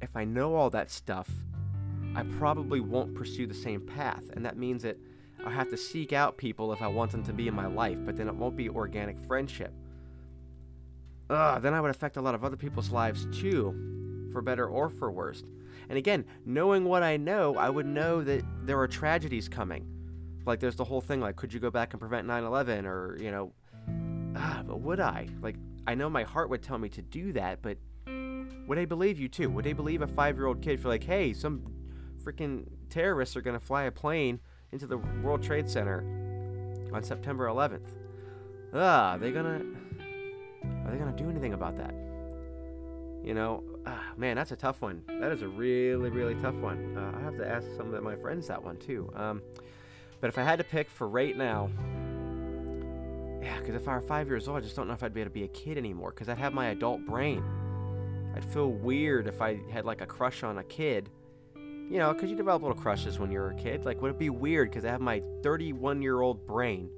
If 0.00 0.14
I 0.14 0.24
know 0.24 0.54
all 0.54 0.70
that 0.70 0.90
stuff, 0.90 1.28
I 2.14 2.22
probably 2.38 2.80
won't 2.80 3.14
pursue 3.14 3.46
the 3.46 3.54
same 3.54 3.80
path, 3.80 4.22
and 4.34 4.44
that 4.44 4.56
means 4.56 4.82
that 4.82 4.98
I'll 5.44 5.50
have 5.50 5.70
to 5.70 5.76
seek 5.76 6.12
out 6.12 6.36
people 6.36 6.72
if 6.72 6.80
I 6.80 6.86
want 6.86 7.10
them 7.10 7.24
to 7.24 7.32
be 7.32 7.48
in 7.48 7.54
my 7.54 7.66
life, 7.66 7.98
but 8.04 8.16
then 8.16 8.28
it 8.28 8.34
won't 8.34 8.56
be 8.56 8.68
organic 8.68 9.18
friendship 9.18 9.72
ugh, 11.30 11.62
then 11.62 11.74
I 11.74 11.80
would 11.80 11.90
affect 11.90 12.16
a 12.16 12.20
lot 12.20 12.34
of 12.34 12.44
other 12.44 12.56
people's 12.56 12.90
lives 12.90 13.26
too, 13.38 14.28
for 14.32 14.42
better 14.42 14.66
or 14.66 14.90
for 14.90 15.10
worse. 15.10 15.42
And 15.88 15.98
again, 15.98 16.24
knowing 16.44 16.84
what 16.84 17.02
I 17.02 17.16
know, 17.16 17.56
I 17.56 17.70
would 17.70 17.86
know 17.86 18.22
that 18.22 18.44
there 18.62 18.78
are 18.80 18.88
tragedies 18.88 19.48
coming. 19.48 19.86
Like 20.46 20.60
there's 20.60 20.76
the 20.76 20.84
whole 20.84 21.00
thing 21.00 21.20
like 21.20 21.36
could 21.36 21.52
you 21.52 21.60
go 21.60 21.70
back 21.70 21.92
and 21.92 22.00
prevent 22.00 22.26
9/11 22.26 22.84
or, 22.84 23.18
you 23.20 23.30
know, 23.30 23.52
ah, 24.36 24.62
but 24.66 24.80
would 24.80 25.00
I? 25.00 25.28
Like 25.40 25.56
I 25.86 25.94
know 25.94 26.08
my 26.08 26.22
heart 26.22 26.50
would 26.50 26.62
tell 26.62 26.78
me 26.78 26.88
to 26.90 27.02
do 27.02 27.32
that, 27.32 27.62
but 27.62 27.78
would 28.66 28.78
I 28.78 28.84
believe 28.84 29.18
you 29.18 29.28
too? 29.28 29.50
Would 29.50 29.64
they 29.64 29.72
believe 29.72 30.02
a 30.02 30.06
5-year-old 30.06 30.62
kid 30.62 30.80
for 30.80 30.88
like, 30.88 31.04
"Hey, 31.04 31.32
some 31.32 31.62
freaking 32.22 32.66
terrorists 32.88 33.36
are 33.36 33.42
going 33.42 33.58
to 33.58 33.64
fly 33.64 33.84
a 33.84 33.90
plane 33.90 34.40
into 34.72 34.86
the 34.86 34.98
World 35.22 35.42
Trade 35.42 35.68
Center 35.68 36.00
on 36.92 37.02
September 37.02 37.46
11th?" 37.46 37.88
Ah, 38.72 39.12
are 39.12 39.18
they 39.18 39.30
to 39.30 39.64
are 40.86 40.90
they 40.90 40.98
to 40.98 41.12
do 41.16 41.30
anything 41.30 41.52
about 41.52 41.76
that? 41.76 41.94
You 43.22 43.32
know, 43.32 43.62
ah, 43.86 44.04
man, 44.16 44.36
that's 44.36 44.52
a 44.52 44.56
tough 44.56 44.82
one. 44.82 45.02
That 45.06 45.32
is 45.32 45.42
a 45.42 45.48
really, 45.48 46.10
really 46.10 46.34
tough 46.34 46.56
one. 46.56 46.96
Uh, 46.96 47.16
I 47.16 47.22
have 47.22 47.36
to 47.38 47.48
ask 47.48 47.66
some 47.76 47.94
of 47.94 48.02
my 48.02 48.16
friends 48.16 48.48
that 48.48 48.62
one 48.62 48.76
too. 48.76 49.10
Um, 49.16 49.40
but 50.20 50.28
if 50.28 50.36
I 50.36 50.42
had 50.42 50.58
to 50.58 50.64
pick 50.64 50.90
for 50.90 51.08
right 51.08 51.36
now, 51.36 51.70
yeah, 53.44 53.58
because 53.60 53.74
if 53.74 53.86
I 53.86 53.94
were 53.94 54.00
five 54.00 54.26
years 54.26 54.48
old, 54.48 54.58
I 54.58 54.60
just 54.60 54.74
don't 54.74 54.88
know 54.88 54.94
if 54.94 55.02
I'd 55.02 55.14
be 55.14 55.20
able 55.20 55.30
to 55.30 55.34
be 55.34 55.44
a 55.44 55.48
kid 55.48 55.78
anymore 55.78 56.10
because 56.10 56.28
I'd 56.28 56.38
have 56.38 56.54
my 56.54 56.68
adult 56.68 57.04
brain. 57.06 57.44
I'd 58.34 58.44
feel 58.44 58.72
weird 58.72 59.28
if 59.28 59.40
I 59.40 59.60
had 59.70 59.84
like 59.84 60.00
a 60.00 60.06
crush 60.06 60.42
on 60.42 60.58
a 60.58 60.64
kid 60.64 61.10
you 61.90 61.98
know, 61.98 62.12
because 62.12 62.30
you 62.30 62.36
develop 62.36 62.62
little 62.62 62.76
crushes 62.76 63.18
when 63.18 63.30
you're 63.30 63.50
a 63.50 63.54
kid. 63.54 63.84
Like, 63.84 64.00
would 64.00 64.12
it 64.12 64.18
be 64.18 64.30
weird 64.30 64.70
because 64.70 64.84
I 64.84 64.88
have 64.88 65.00
my 65.00 65.22
31 65.42 66.02
year 66.02 66.20
old 66.20 66.46
brain 66.46 66.90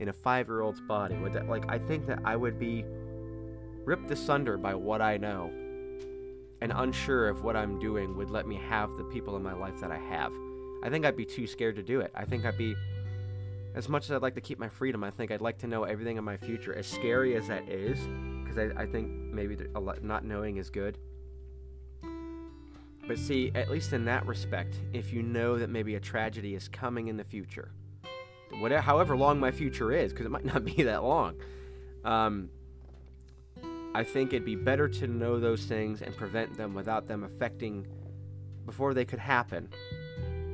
in 0.00 0.08
a 0.08 0.12
five 0.12 0.48
year 0.48 0.60
old's 0.62 0.80
body? 0.80 1.14
Would 1.16 1.32
that, 1.34 1.48
like, 1.48 1.64
I 1.68 1.78
think 1.78 2.06
that 2.06 2.20
I 2.24 2.36
would 2.36 2.58
be 2.58 2.84
ripped 3.84 4.10
asunder 4.10 4.56
by 4.56 4.74
what 4.74 5.00
I 5.00 5.16
know 5.16 5.50
and 6.60 6.72
unsure 6.74 7.28
of 7.28 7.42
what 7.42 7.56
I'm 7.56 7.78
doing 7.78 8.16
would 8.16 8.30
let 8.30 8.46
me 8.46 8.56
have 8.68 8.96
the 8.96 9.04
people 9.04 9.36
in 9.36 9.42
my 9.42 9.54
life 9.54 9.80
that 9.80 9.90
I 9.90 9.98
have. 9.98 10.32
I 10.82 10.90
think 10.90 11.04
I'd 11.04 11.16
be 11.16 11.24
too 11.24 11.46
scared 11.46 11.76
to 11.76 11.82
do 11.82 12.00
it. 12.00 12.12
I 12.14 12.24
think 12.24 12.44
I'd 12.44 12.58
be, 12.58 12.74
as 13.74 13.88
much 13.88 14.04
as 14.04 14.10
I'd 14.10 14.22
like 14.22 14.34
to 14.34 14.40
keep 14.40 14.58
my 14.58 14.68
freedom, 14.68 15.02
I 15.02 15.10
think 15.10 15.30
I'd 15.30 15.40
like 15.40 15.58
to 15.58 15.66
know 15.66 15.84
everything 15.84 16.16
in 16.18 16.24
my 16.24 16.36
future, 16.36 16.74
as 16.74 16.86
scary 16.86 17.36
as 17.36 17.48
that 17.48 17.68
is, 17.68 17.98
because 18.42 18.58
I, 18.58 18.82
I 18.82 18.86
think 18.86 19.10
maybe 19.10 19.56
lot, 19.74 20.02
not 20.02 20.24
knowing 20.24 20.58
is 20.58 20.68
good. 20.70 20.98
But 23.08 23.18
see, 23.18 23.50
at 23.54 23.70
least 23.70 23.92
in 23.92 24.04
that 24.04 24.26
respect, 24.26 24.76
if 24.92 25.12
you 25.12 25.22
know 25.22 25.58
that 25.58 25.70
maybe 25.70 25.94
a 25.94 26.00
tragedy 26.00 26.54
is 26.54 26.68
coming 26.68 27.08
in 27.08 27.16
the 27.16 27.24
future, 27.24 27.72
whatever, 28.60 28.82
however 28.82 29.16
long 29.16 29.40
my 29.40 29.50
future 29.50 29.90
is, 29.90 30.12
because 30.12 30.26
it 30.26 30.30
might 30.30 30.44
not 30.52 30.64
be 30.64 30.82
that 30.84 31.02
long, 31.02 31.36
um, 32.04 32.50
I 33.94 34.04
think 34.04 34.32
it'd 34.32 34.44
be 34.44 34.56
better 34.56 34.88
to 34.88 35.06
know 35.06 35.38
those 35.38 35.64
things 35.64 36.02
and 36.02 36.16
prevent 36.16 36.56
them 36.56 36.74
without 36.74 37.06
them 37.06 37.24
affecting 37.24 37.86
before 38.64 38.94
they 38.94 39.04
could 39.04 39.18
happen, 39.18 39.68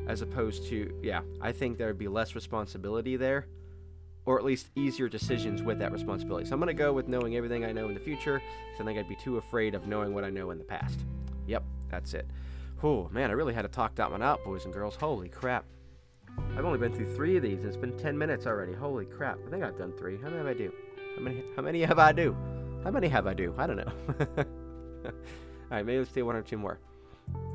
as 0.08 0.22
opposed 0.22 0.66
to, 0.68 0.92
yeah, 1.02 1.20
I 1.40 1.52
think 1.52 1.78
there 1.78 1.86
would 1.86 1.98
be 1.98 2.08
less 2.08 2.34
responsibility 2.34 3.16
there, 3.16 3.46
or 4.24 4.38
at 4.38 4.44
least 4.44 4.70
easier 4.74 5.08
decisions 5.08 5.62
with 5.62 5.78
that 5.78 5.92
responsibility. 5.92 6.46
So 6.46 6.54
I'm 6.54 6.60
going 6.60 6.68
to 6.68 6.74
go 6.74 6.92
with 6.92 7.08
knowing 7.08 7.36
everything 7.36 7.64
I 7.64 7.72
know 7.72 7.88
in 7.88 7.94
the 7.94 8.00
future, 8.00 8.42
so 8.76 8.82
I 8.82 8.86
think 8.86 8.98
I'd 8.98 9.08
be 9.08 9.16
too 9.16 9.36
afraid 9.36 9.74
of 9.74 9.86
knowing 9.86 10.14
what 10.14 10.24
I 10.24 10.30
know 10.30 10.50
in 10.50 10.58
the 10.58 10.64
past. 10.64 10.98
Yep, 11.46 11.62
that's 11.90 12.14
it. 12.14 12.26
Oh, 12.82 13.08
man, 13.12 13.30
I 13.30 13.34
really 13.34 13.54
had 13.54 13.62
to 13.62 13.68
talk 13.68 13.94
that 13.96 14.10
one 14.10 14.22
out, 14.22 14.42
boys 14.44 14.64
and 14.64 14.72
girls. 14.72 14.96
Holy 14.96 15.28
crap. 15.28 15.64
I've 16.56 16.64
only 16.64 16.78
been 16.78 16.94
through 16.94 17.14
three 17.14 17.36
of 17.36 17.42
these, 17.42 17.58
and 17.58 17.66
it's 17.66 17.76
been 17.76 17.96
10 17.98 18.16
minutes 18.16 18.46
already. 18.46 18.72
Holy 18.72 19.04
crap. 19.04 19.38
I 19.46 19.50
think 19.50 19.62
I've 19.62 19.76
done 19.76 19.92
three. 19.98 20.16
How 20.16 20.30
many 20.30 20.38
have 20.38 20.46
I 20.46 20.54
do? 20.54 20.72
How 21.16 21.22
many, 21.22 21.42
how 21.56 21.62
many 21.62 21.82
have 21.82 21.98
I 21.98 22.12
do? 22.12 22.36
How 22.84 22.90
many 22.90 23.08
have 23.08 23.26
I 23.26 23.34
do? 23.34 23.54
I 23.58 23.66
don't 23.66 23.76
know. 23.76 23.92
Alright, 25.70 25.84
maybe 25.84 25.98
let's 25.98 26.12
do 26.12 26.24
one 26.24 26.36
or 26.36 26.42
two 26.42 26.56
more. 26.56 26.78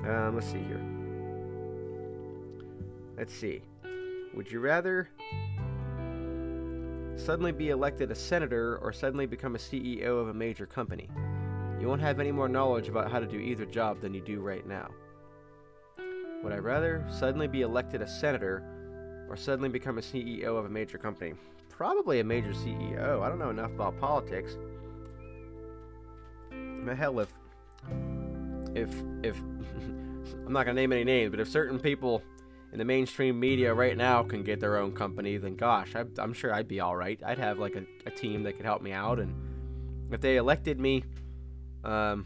Um, 0.06 0.36
let's 0.36 0.48
see 0.48 0.60
here. 0.60 1.03
Let's 3.18 3.34
see. 3.34 3.62
Would 4.34 4.52
you 4.52 4.60
rather 4.60 5.08
suddenly 7.16 7.52
be 7.52 7.70
elected 7.70 8.10
a 8.10 8.16
senator 8.16 8.80
or 8.82 8.92
suddenly 8.92 9.28
become 9.28 9.56
a 9.56 9.60
CEO 9.60 10.20
of 10.20 10.30
a 10.30 10.34
major 10.34 10.66
company? 10.66 11.10
You 11.80 11.88
won't 11.88 12.02
have 12.02 12.20
any 12.20 12.32
more 12.32 12.50
knowledge 12.50 12.88
about 12.88 13.12
how 13.12 13.20
to 13.20 13.28
do 13.28 13.38
either 13.38 13.66
job 13.66 14.02
than 14.02 14.14
you 14.14 14.22
do 14.22 14.40
right 14.40 14.66
now. 14.66 14.90
Would 16.44 16.54
I 16.54 16.58
rather 16.58 17.06
suddenly 17.10 17.48
be 17.48 17.62
elected 17.62 18.02
a 18.02 18.08
senator 18.08 18.64
or 19.30 19.38
suddenly 19.38 19.70
become 19.70 20.00
a 20.00 20.02
CEO 20.02 20.58
of 20.58 20.66
a 20.66 20.70
major 20.70 20.98
company? 20.98 21.34
Probably 21.70 22.20
a 22.20 22.24
major 22.24 22.52
CEO. 22.52 23.22
I 23.22 23.30
don't 23.30 23.40
know 23.40 23.50
enough 23.50 23.72
about 23.72 24.00
politics. 24.00 24.58
Hell 26.98 27.20
if 27.20 27.30
if 28.76 28.90
if 29.24 29.38
I'm 30.46 30.52
not 30.52 30.66
gonna 30.66 30.74
name 30.74 30.92
any 30.92 31.04
names, 31.04 31.32
but 31.32 31.40
if 31.40 31.48
certain 31.48 31.80
people 31.80 32.22
in 32.74 32.80
the 32.80 32.86
mainstream 32.86 33.40
media 33.40 33.72
right 33.72 33.96
now 33.96 34.24
can 34.24 34.44
get 34.44 34.60
their 34.60 34.78
own 34.78 34.94
company, 34.94 35.38
then 35.38 35.56
gosh, 35.56 35.96
I, 35.96 36.06
am 36.22 36.34
sure 36.34 36.52
I'd 36.52 36.68
be 36.68 36.80
all 36.80 36.96
right. 36.96 37.22
I'd 37.24 37.38
have 37.38 37.60
like 37.60 37.76
a, 37.76 37.86
a, 38.08 38.10
team 38.10 38.42
that 38.44 38.58
could 38.58 38.66
help 38.66 38.82
me 38.82 38.92
out, 38.92 39.20
and 39.20 40.12
if 40.12 40.22
they 40.22 40.38
elected 40.38 40.80
me 40.80 41.04
um, 41.84 42.26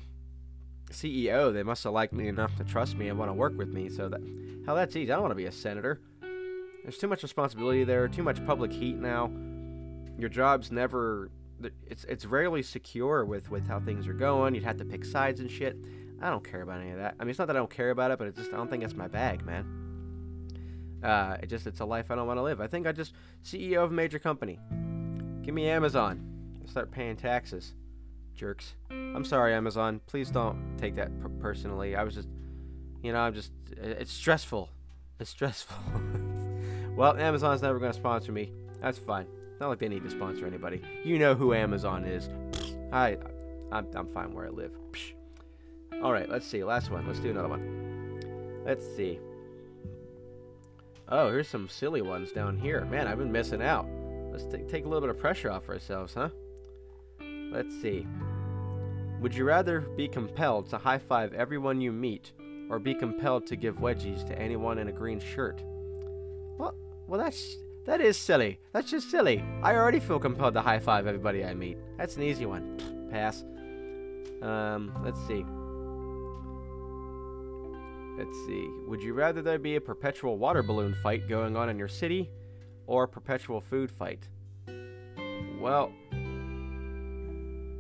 CEO, 0.90 1.54
they 1.54 1.64
must 1.64 1.84
have 1.84 1.92
liked 1.92 2.14
me 2.14 2.30
enough 2.30 2.56
to 2.56 2.64
trust 2.64 2.96
me 2.96 3.10
and 3.10 3.20
want 3.20 3.30
to 3.30 3.34
work 3.34 3.58
with 3.58 3.68
me. 3.68 3.90
So 3.90 4.08
that 4.08 4.22
hell, 4.66 4.76
that's 4.76 4.96
easy. 4.96 5.12
I 5.12 5.16
don't 5.16 5.24
want 5.24 5.32
to 5.34 5.36
be 5.36 5.48
a 5.48 5.52
senator. 5.52 6.00
There's 6.82 6.98
too 6.98 7.10
much 7.10 7.24
responsibility 7.24 7.84
there, 7.84 8.08
too 8.08 8.24
much 8.24 8.44
public 8.46 8.72
heat 8.72 8.96
now. 8.96 9.30
Your 10.18 10.30
job's 10.30 10.72
never 10.72 11.30
it's 11.88 12.06
it's 12.06 12.26
rarely 12.26 12.64
secure 12.64 13.26
with 13.26 13.52
with 13.52 13.68
how 13.68 13.82
things 13.82 14.08
are 14.08 14.14
going. 14.14 14.56
You'd 14.56 14.64
have 14.64 14.78
to 14.78 14.86
pick 14.86 15.04
sides 15.04 15.42
and 15.42 15.52
shit. 15.52 15.76
I 16.22 16.30
don't 16.30 16.44
care 16.50 16.62
about 16.62 16.80
any 16.80 16.92
of 16.92 17.00
that. 17.00 17.16
I 17.20 17.26
mean, 17.26 17.32
it's 17.32 17.40
not 17.40 17.48
that 17.48 17.58
I 17.58 17.60
don't 17.60 17.70
care 17.70 17.90
about 17.90 18.12
it, 18.12 18.18
but 18.18 18.30
it's 18.30 18.38
just 18.38 18.54
I 18.54 18.56
don't 18.56 18.70
think 18.70 18.86
it's 18.86 18.96
my 18.96 19.10
bag, 19.10 19.46
man. 19.46 19.87
Uh, 21.04 21.38
it 21.42 21.48
just 21.48 21.68
it's 21.68 21.80
a 21.80 21.86
life 21.86 22.10
I 22.10 22.16
don't 22.16 22.28
want 22.28 22.38
to 22.38 22.44
live. 22.44 22.60
I 22.60 22.68
think 22.68 22.88
I 22.88 22.92
just 22.92 23.14
CEO 23.44 23.84
of 23.84 23.92
a 23.92 23.94
major 23.94 24.20
company. 24.20 24.60
Give 25.44 25.54
me 25.54 25.68
Amazon. 25.70 26.22
I'll 26.62 26.68
start 26.68 26.92
paying 26.92 27.16
taxes. 27.16 27.74
Jerks. 28.36 28.74
I'm 28.92 29.26
sorry, 29.26 29.54
Amazon. 29.54 30.02
Please 30.06 30.30
don't 30.30 30.78
take 30.78 30.96
that 30.96 31.10
personally. 31.40 31.96
I 31.96 32.04
was 32.04 32.14
just, 32.14 32.30
you 33.02 33.12
know, 33.12 33.20
I'm 33.20 33.34
just. 33.34 33.52
It's 33.72 34.12
stressful. 34.12 34.70
It's 35.20 35.32
stressful. 35.32 35.78
well, 36.96 37.18
Amazon's 37.18 37.62
never 37.62 37.80
going 37.80 37.92
to 37.92 37.98
sponsor 37.98 38.32
me. 38.32 38.52
That's 38.82 39.00
fine. 39.00 39.26
Not 39.60 39.70
like 39.70 39.80
they 39.80 39.90
need 39.90 40.04
to 40.04 40.10
sponsor 40.10 40.46
anybody. 40.46 40.82
You 41.04 41.18
know 41.18 41.34
who 41.34 41.54
Amazon 41.54 42.04
is. 42.06 42.30
I, 42.92 43.18
I'm, 43.72 43.88
I'm 43.96 44.08
fine 44.08 44.34
where 44.34 44.46
I 44.46 44.50
live. 44.50 44.72
All 46.04 46.14
right, 46.14 46.30
let's 46.30 46.46
see. 46.46 46.64
Last 46.64 46.92
one. 46.92 47.08
Let's 47.08 47.20
do 47.20 47.32
another 47.32 47.48
one. 47.48 48.62
Let's 48.64 48.86
see. 48.96 49.20
Oh, 51.10 51.30
here's 51.30 51.48
some 51.48 51.70
silly 51.70 52.02
ones 52.02 52.32
down 52.32 52.58
here. 52.58 52.84
Man, 52.86 53.08
I've 53.08 53.18
been 53.18 53.32
missing 53.32 53.62
out. 53.62 53.88
Let's 54.32 54.44
take 54.70 54.86
a 54.86 54.88
little 54.88 55.02
bit 55.02 55.10
of 55.10 55.18
pressure 55.18 55.50
off 55.50 55.70
ourselves, 55.70 56.14
huh? 56.14 56.30
Let's 57.22 57.74
see. 57.82 58.06
Would 59.22 59.34
you 59.34 59.46
rather 59.46 59.82
be 59.82 60.08
compelled 60.08 60.70
to 60.70 60.78
high 60.78 61.00
five 61.00 61.34
everyone 61.34 61.80
you 61.80 61.92
meet, 61.92 62.34
or 62.70 62.78
be 62.78 62.94
compelled 62.94 63.48
to 63.48 63.56
give 63.56 63.78
wedgies 63.78 64.28
to 64.28 64.38
anyone 64.38 64.78
in 64.78 64.90
a 64.90 64.92
green 64.92 65.20
shirt? 65.20 65.64
Well, 66.58 66.76
well, 67.08 67.20
that's 67.20 67.58
that 67.86 68.02
is 68.02 68.18
silly. 68.18 68.60
That's 68.74 68.92
just 68.92 69.10
silly. 69.10 69.44
I 69.64 69.76
already 69.76 70.02
feel 70.02 70.20
compelled 70.20 70.56
to 70.56 70.62
high 70.62 70.80
five 70.80 71.08
everybody 71.08 71.46
I 71.46 71.54
meet. 71.54 71.78
That's 71.98 72.18
an 72.18 72.24
easy 72.24 72.46
one. 72.46 73.08
Pass. 73.10 73.46
Um, 74.42 74.94
let's 75.04 75.26
see. 75.26 75.46
Let's 78.18 78.38
see. 78.48 78.68
Would 78.88 79.02
you 79.02 79.14
rather 79.14 79.42
there 79.42 79.60
be 79.60 79.76
a 79.76 79.82
perpetual 79.82 80.38
water 80.38 80.64
balloon 80.64 80.96
fight 81.04 81.30
going 81.30 81.56
on 81.56 81.70
in 81.70 81.78
your 81.78 81.88
city 81.88 82.32
or 82.88 83.04
a 83.04 83.08
perpetual 83.08 83.62
food 83.62 83.92
fight? 83.92 84.28
Well, 85.60 85.92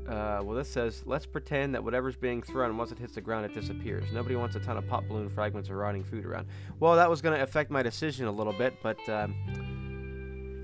uh, 0.07 0.41
well, 0.43 0.55
this 0.55 0.69
says, 0.69 1.03
let's 1.05 1.25
pretend 1.25 1.73
that 1.75 1.83
whatever's 1.83 2.15
being 2.15 2.41
thrown, 2.41 2.77
once 2.77 2.91
it 2.91 2.99
hits 2.99 3.15
the 3.15 3.21
ground, 3.21 3.45
it 3.45 3.53
disappears. 3.53 4.05
Nobody 4.13 4.35
wants 4.35 4.55
a 4.55 4.59
ton 4.59 4.77
of 4.77 4.87
pop 4.87 5.07
balloon 5.07 5.29
fragments 5.29 5.69
or 5.69 5.77
rotting 5.77 6.03
food 6.03 6.25
around. 6.25 6.47
Well, 6.79 6.95
that 6.95 7.09
was 7.09 7.21
going 7.21 7.35
to 7.35 7.43
affect 7.43 7.71
my 7.71 7.83
decision 7.83 8.25
a 8.25 8.31
little 8.31 8.53
bit, 8.53 8.75
but 8.81 8.97
um, 9.09 9.35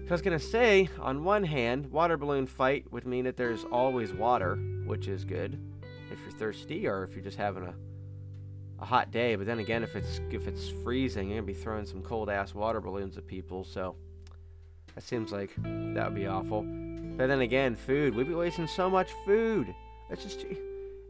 I 0.07 0.11
was 0.11 0.21
going 0.21 0.37
to 0.37 0.45
say, 0.45 0.87
on 0.99 1.23
one 1.23 1.43
hand, 1.43 1.87
water 1.87 2.15
balloon 2.15 2.45
fight 2.45 2.89
would 2.91 3.05
mean 3.05 3.25
that 3.25 3.35
there's 3.35 3.63
always 3.65 4.13
water, 4.13 4.55
which 4.85 5.07
is 5.07 5.25
good 5.25 5.59
if 6.11 6.19
you're 6.21 6.37
thirsty 6.37 6.87
or 6.87 7.03
if 7.03 7.15
you're 7.15 7.23
just 7.23 7.37
having 7.37 7.63
a, 7.63 7.73
a 8.83 8.85
hot 8.85 9.11
day. 9.11 9.35
But 9.35 9.47
then 9.47 9.59
again, 9.59 9.81
if 9.81 9.95
it's 9.95 10.19
if 10.29 10.47
it's 10.47 10.69
freezing, 10.83 11.29
you're 11.29 11.39
to 11.39 11.47
be 11.47 11.53
throwing 11.53 11.85
some 11.85 12.03
cold 12.03 12.29
ass 12.29 12.53
water 12.53 12.81
balloons 12.81 13.17
at 13.17 13.25
people. 13.25 13.63
So 13.63 13.95
that 14.93 15.03
seems 15.03 15.31
like 15.31 15.51
that 15.63 16.05
would 16.05 16.15
be 16.15 16.27
awful. 16.27 16.61
But 17.17 17.27
then 17.27 17.41
again, 17.41 17.75
food. 17.75 18.13
We'd 18.13 18.27
be 18.27 18.35
wasting 18.35 18.67
so 18.67 18.89
much 18.89 19.09
food. 19.25 19.73
It's 20.11 20.21
just 20.21 20.45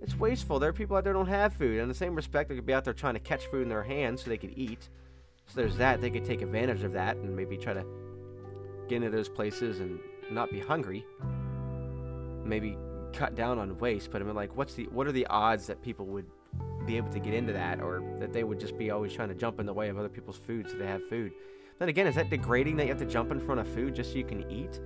it's 0.02 0.18
wasteful. 0.18 0.60
There 0.60 0.70
are 0.70 0.74
people 0.74 0.96
out 0.96 1.04
there 1.04 1.14
don't 1.14 1.28
have 1.28 1.54
food. 1.54 1.80
In 1.80 1.88
the 1.90 1.96
same 1.96 2.16
respect, 2.16 2.50
they 2.50 2.56
could 2.56 2.66
be 2.66 2.74
out 2.74 2.86
there 2.86 2.94
trying 2.94 3.16
to 3.16 3.20
catch 3.20 3.48
food 3.48 3.64
in 3.64 3.70
their 3.70 3.84
hands 3.84 4.24
so 4.24 4.30
they 4.30 4.38
could 4.38 4.54
eat. 4.56 4.90
So 5.48 5.60
there's 5.60 5.76
that. 5.78 6.00
They 6.00 6.12
could 6.12 6.26
take 6.26 6.42
advantage 6.42 6.84
of 6.84 6.94
that 6.94 7.18
and 7.18 7.36
maybe 7.36 7.58
try 7.58 7.74
to 7.74 7.86
get 8.88 8.98
into 8.98 9.10
those 9.10 9.30
places 9.30 9.80
and 9.80 10.00
not 10.32 10.52
be 10.52 10.60
hungry. 10.60 11.06
Maybe 12.46 12.78
cut 13.14 13.36
down 13.36 13.58
on 13.60 13.78
waste, 13.80 14.12
but 14.12 14.22
I 14.22 14.26
mean, 14.26 14.36
like, 14.36 14.56
what's 14.56 14.76
the 14.76 14.86
what 14.86 15.08
are 15.08 15.12
the 15.12 15.26
odds 15.28 15.68
that 15.68 15.82
people 15.82 16.06
would 16.08 16.26
be 16.86 16.98
able 16.98 17.12
to 17.12 17.20
get 17.20 17.34
into 17.34 17.54
that, 17.54 17.82
or 17.82 18.04
that 18.20 18.34
they 18.34 18.44
would 18.44 18.60
just 18.60 18.78
be 18.78 18.92
always 18.92 19.14
trying 19.14 19.30
to 19.30 19.36
jump 19.36 19.60
in 19.60 19.66
the 19.66 19.74
way 19.74 19.90
of 19.90 19.98
other 19.98 20.10
people's 20.10 20.38
food 20.38 20.70
so 20.70 20.78
they 20.78 20.88
have 20.88 21.08
food? 21.10 21.32
Then 21.80 21.90
again, 21.90 22.08
is 22.08 22.16
that 22.16 22.30
degrading 22.30 22.78
that 22.78 22.84
you 22.84 22.90
have 22.90 23.00
to 23.00 23.06
jump 23.06 23.32
in 23.32 23.40
front 23.40 23.60
of 23.60 23.68
food 23.68 23.96
just 23.96 24.12
so 24.12 24.18
you 24.18 24.24
can 24.24 24.50
eat? 24.50 24.80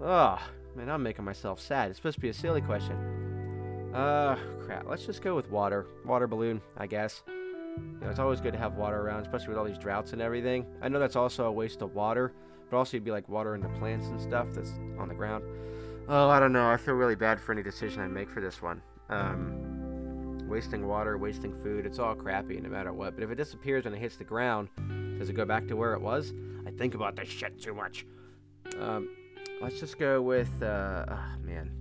Oh, 0.00 0.38
man, 0.74 0.88
I'm 0.88 1.02
making 1.02 1.24
myself 1.24 1.60
sad. 1.60 1.90
It's 1.90 1.98
supposed 1.98 2.16
to 2.16 2.20
be 2.20 2.28
a 2.28 2.34
silly 2.34 2.60
question. 2.60 3.90
Uh, 3.94 4.36
crap. 4.64 4.86
Let's 4.88 5.04
just 5.04 5.22
go 5.22 5.34
with 5.34 5.50
water. 5.50 5.86
Water 6.06 6.26
balloon, 6.26 6.60
I 6.76 6.86
guess. 6.86 7.22
You 7.26 8.00
know, 8.00 8.10
it's 8.10 8.18
always 8.18 8.40
good 8.40 8.52
to 8.52 8.58
have 8.58 8.74
water 8.74 9.00
around, 9.00 9.22
especially 9.22 9.48
with 9.48 9.58
all 9.58 9.64
these 9.64 9.78
droughts 9.78 10.12
and 10.12 10.22
everything. 10.22 10.66
I 10.80 10.88
know 10.88 10.98
that's 10.98 11.16
also 11.16 11.46
a 11.46 11.52
waste 11.52 11.82
of 11.82 11.94
water, 11.94 12.32
but 12.70 12.76
also 12.76 12.96
you'd 12.96 13.04
be 13.04 13.10
like 13.10 13.28
watering 13.28 13.62
the 13.62 13.68
plants 13.68 14.06
and 14.06 14.20
stuff 14.20 14.48
that's 14.52 14.72
on 14.98 15.08
the 15.08 15.14
ground. 15.14 15.44
Oh, 16.08 16.28
I 16.28 16.40
don't 16.40 16.52
know. 16.52 16.68
I 16.68 16.76
feel 16.76 16.94
really 16.94 17.14
bad 17.14 17.40
for 17.40 17.52
any 17.52 17.62
decision 17.62 18.00
I 18.00 18.08
make 18.08 18.30
for 18.30 18.40
this 18.40 18.60
one. 18.60 18.82
Um, 19.08 19.71
wasting 20.52 20.86
water, 20.86 21.16
wasting 21.16 21.50
food, 21.50 21.86
it's 21.86 21.98
all 21.98 22.14
crappy 22.14 22.60
no 22.60 22.68
matter 22.68 22.92
what. 22.92 23.14
But 23.14 23.24
if 23.24 23.30
it 23.30 23.36
disappears 23.36 23.84
when 23.84 23.94
it 23.94 23.98
hits 23.98 24.16
the 24.16 24.24
ground, 24.24 24.68
does 25.18 25.30
it 25.30 25.32
go 25.32 25.46
back 25.46 25.66
to 25.68 25.76
where 25.76 25.94
it 25.94 26.00
was? 26.02 26.34
I 26.66 26.70
think 26.70 26.94
about 26.94 27.16
this 27.16 27.30
shit 27.30 27.58
too 27.58 27.72
much. 27.72 28.04
Um, 28.78 29.08
let's 29.62 29.80
just 29.80 29.98
go 29.98 30.20
with, 30.20 30.62
uh, 30.62 31.06
oh, 31.08 31.24
man. 31.42 31.72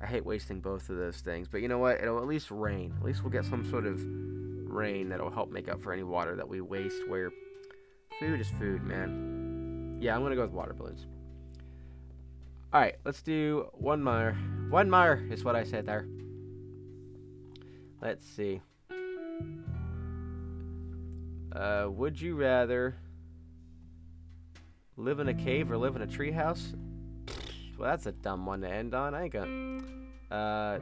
I 0.00 0.06
hate 0.06 0.24
wasting 0.24 0.60
both 0.60 0.88
of 0.90 0.96
those 0.96 1.16
things. 1.16 1.48
But 1.48 1.60
you 1.60 1.66
know 1.66 1.78
what? 1.78 2.00
It'll 2.00 2.18
at 2.18 2.26
least 2.28 2.52
rain. 2.52 2.94
At 2.96 3.04
least 3.04 3.24
we'll 3.24 3.32
get 3.32 3.44
some 3.44 3.68
sort 3.68 3.84
of 3.84 4.00
rain 4.00 5.08
that'll 5.08 5.30
help 5.30 5.50
make 5.50 5.68
up 5.68 5.82
for 5.82 5.92
any 5.92 6.04
water 6.04 6.36
that 6.36 6.48
we 6.48 6.60
waste. 6.60 7.08
Where 7.08 7.32
food 8.20 8.40
is 8.40 8.48
food, 8.60 8.84
man. 8.84 9.98
Yeah, 10.00 10.14
I'm 10.14 10.22
gonna 10.22 10.36
go 10.36 10.42
with 10.42 10.52
water 10.52 10.72
balloons. 10.72 11.06
All 12.72 12.80
right, 12.80 12.94
let's 13.04 13.22
do 13.22 13.68
one 13.72 14.02
more. 14.04 14.36
One 14.70 14.88
more 14.88 15.20
is 15.30 15.42
what 15.42 15.56
I 15.56 15.64
said 15.64 15.84
there. 15.84 16.06
Let's 18.00 18.26
see. 18.26 18.62
Uh, 21.52 21.88
would 21.90 22.20
you 22.20 22.36
rather 22.36 22.96
live 24.96 25.20
in 25.20 25.28
a 25.28 25.34
cave 25.34 25.70
or 25.70 25.76
live 25.76 25.96
in 25.96 26.02
a 26.02 26.06
treehouse? 26.06 26.74
Well, 27.78 27.90
that's 27.90 28.06
a 28.06 28.12
dumb 28.12 28.46
one 28.46 28.60
to 28.60 28.70
end 28.70 28.94
on. 28.94 29.14
I 29.14 29.24
ain't 29.24 29.32
gonna. 29.32 29.80
Uh, 30.30 30.78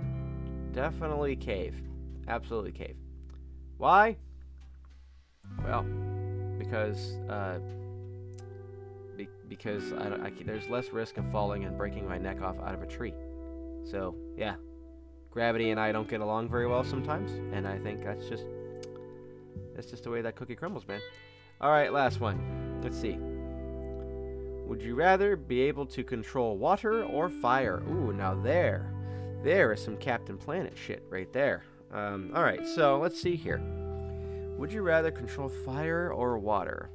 definitely 0.72 1.36
cave. 1.36 1.74
Absolutely 2.28 2.72
cave. 2.72 2.96
Why? 3.78 4.16
Well, 5.64 5.86
because 6.58 7.16
uh, 7.28 7.58
be- 9.16 9.28
because 9.48 9.92
I, 9.92 10.26
I, 10.26 10.32
there's 10.44 10.68
less 10.68 10.90
risk 10.90 11.16
of 11.16 11.30
falling 11.32 11.64
and 11.64 11.76
breaking 11.76 12.06
my 12.06 12.18
neck 12.18 12.42
off 12.42 12.56
out 12.60 12.74
of 12.74 12.82
a 12.82 12.86
tree. 12.86 13.14
So 13.84 14.14
yeah, 14.36 14.56
gravity 15.38 15.70
and 15.70 15.78
I 15.78 15.92
don't 15.92 16.08
get 16.08 16.20
along 16.20 16.48
very 16.48 16.66
well 16.66 16.82
sometimes, 16.82 17.30
and 17.54 17.64
I 17.64 17.78
think 17.78 18.02
that's 18.02 18.28
just 18.28 18.42
that's 19.76 19.88
just 19.88 20.02
the 20.02 20.10
way 20.10 20.20
that 20.20 20.34
cookie 20.34 20.56
crumbles, 20.56 20.88
man. 20.88 21.00
All 21.60 21.70
right, 21.70 21.92
last 21.92 22.18
one. 22.18 22.80
Let's 22.82 23.00
see. 23.00 23.16
Would 24.66 24.82
you 24.82 24.96
rather 24.96 25.36
be 25.36 25.60
able 25.60 25.86
to 25.86 26.02
control 26.02 26.56
water 26.56 27.04
or 27.04 27.30
fire? 27.30 27.84
Ooh, 27.88 28.12
now 28.12 28.34
there, 28.34 28.92
there 29.44 29.72
is 29.72 29.80
some 29.80 29.96
Captain 29.96 30.36
Planet 30.36 30.72
shit 30.76 31.04
right 31.08 31.32
there. 31.32 31.62
Um, 31.94 32.32
all 32.34 32.42
right, 32.42 32.66
so 32.66 32.98
let's 32.98 33.20
see 33.20 33.36
here. 33.36 33.62
Would 34.58 34.72
you 34.72 34.82
rather 34.82 35.12
control 35.12 35.48
fire 35.48 36.12
or 36.12 36.36
water? 36.40 36.90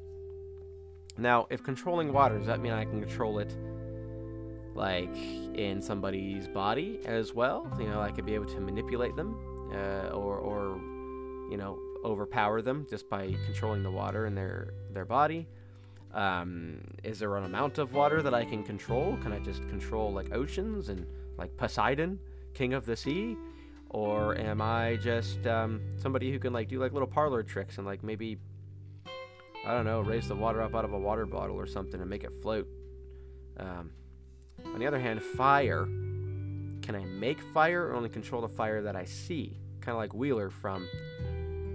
Now, 1.17 1.47
if 1.50 1.63
controlling 1.63 2.12
water, 2.12 2.38
does 2.38 2.47
that 2.47 2.59
mean 2.59 2.73
I 2.73 2.83
can 2.83 3.00
control 3.00 3.39
it 3.39 3.55
like 4.75 5.15
in 5.15 5.81
somebody's 5.81 6.47
body 6.47 6.99
as 7.05 7.33
well? 7.33 7.71
You 7.79 7.87
know, 7.87 8.01
I 8.01 8.11
could 8.11 8.25
be 8.25 8.35
able 8.35 8.47
to 8.47 8.59
manipulate 8.59 9.15
them 9.15 9.37
uh, 9.73 10.09
or, 10.09 10.37
or, 10.37 10.77
you 11.49 11.57
know, 11.57 11.79
overpower 12.03 12.61
them 12.61 12.85
just 12.89 13.09
by 13.09 13.35
controlling 13.45 13.83
the 13.83 13.91
water 13.91 14.25
in 14.25 14.35
their, 14.35 14.73
their 14.91 15.05
body. 15.05 15.47
Um, 16.13 16.81
is 17.03 17.19
there 17.19 17.35
an 17.37 17.45
amount 17.45 17.77
of 17.79 17.93
water 17.93 18.21
that 18.21 18.33
I 18.33 18.45
can 18.45 18.63
control? 18.63 19.17
Can 19.17 19.31
I 19.31 19.39
just 19.39 19.67
control 19.69 20.11
like 20.13 20.31
oceans 20.33 20.89
and 20.89 21.05
like 21.37 21.55
Poseidon, 21.57 22.19
king 22.53 22.73
of 22.73 22.85
the 22.85 22.95
sea? 22.95 23.35
Or 23.89 24.35
am 24.37 24.61
I 24.61 24.97
just 24.97 25.45
um, 25.47 25.81
somebody 25.97 26.31
who 26.31 26.39
can 26.39 26.53
like 26.53 26.67
do 26.67 26.79
like 26.79 26.93
little 26.93 27.07
parlor 27.07 27.43
tricks 27.43 27.77
and 27.77 27.85
like 27.85 28.03
maybe 28.03 28.37
I 29.65 29.71
don't 29.71 29.85
know, 29.85 30.01
raise 30.01 30.27
the 30.27 30.35
water 30.35 30.61
up 30.61 30.75
out 30.75 30.83
of 30.83 30.93
a 30.93 30.99
water 30.99 31.25
bottle 31.25 31.55
or 31.55 31.65
something 31.65 32.01
and 32.01 32.09
make 32.09 32.23
it 32.23 32.33
float. 32.41 32.67
Um, 33.57 33.91
on 34.65 34.79
the 34.79 34.88
other 34.88 35.00
hand, 35.00 35.22
fire. 35.22 35.86
Can 36.82 36.96
I 36.96 37.05
make 37.05 37.39
fire 37.53 37.88
or 37.88 37.96
only 37.96 38.10
control 38.10 38.41
the 38.41 38.50
fire 38.50 38.82
that 38.82 38.96
I 38.96 39.05
see? 39.05 39.58
Kind 39.82 39.96
of 39.96 39.98
like 39.98 40.13
Wheeler 40.13 40.50
from. 40.50 40.88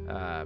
Uh, 0.09 0.45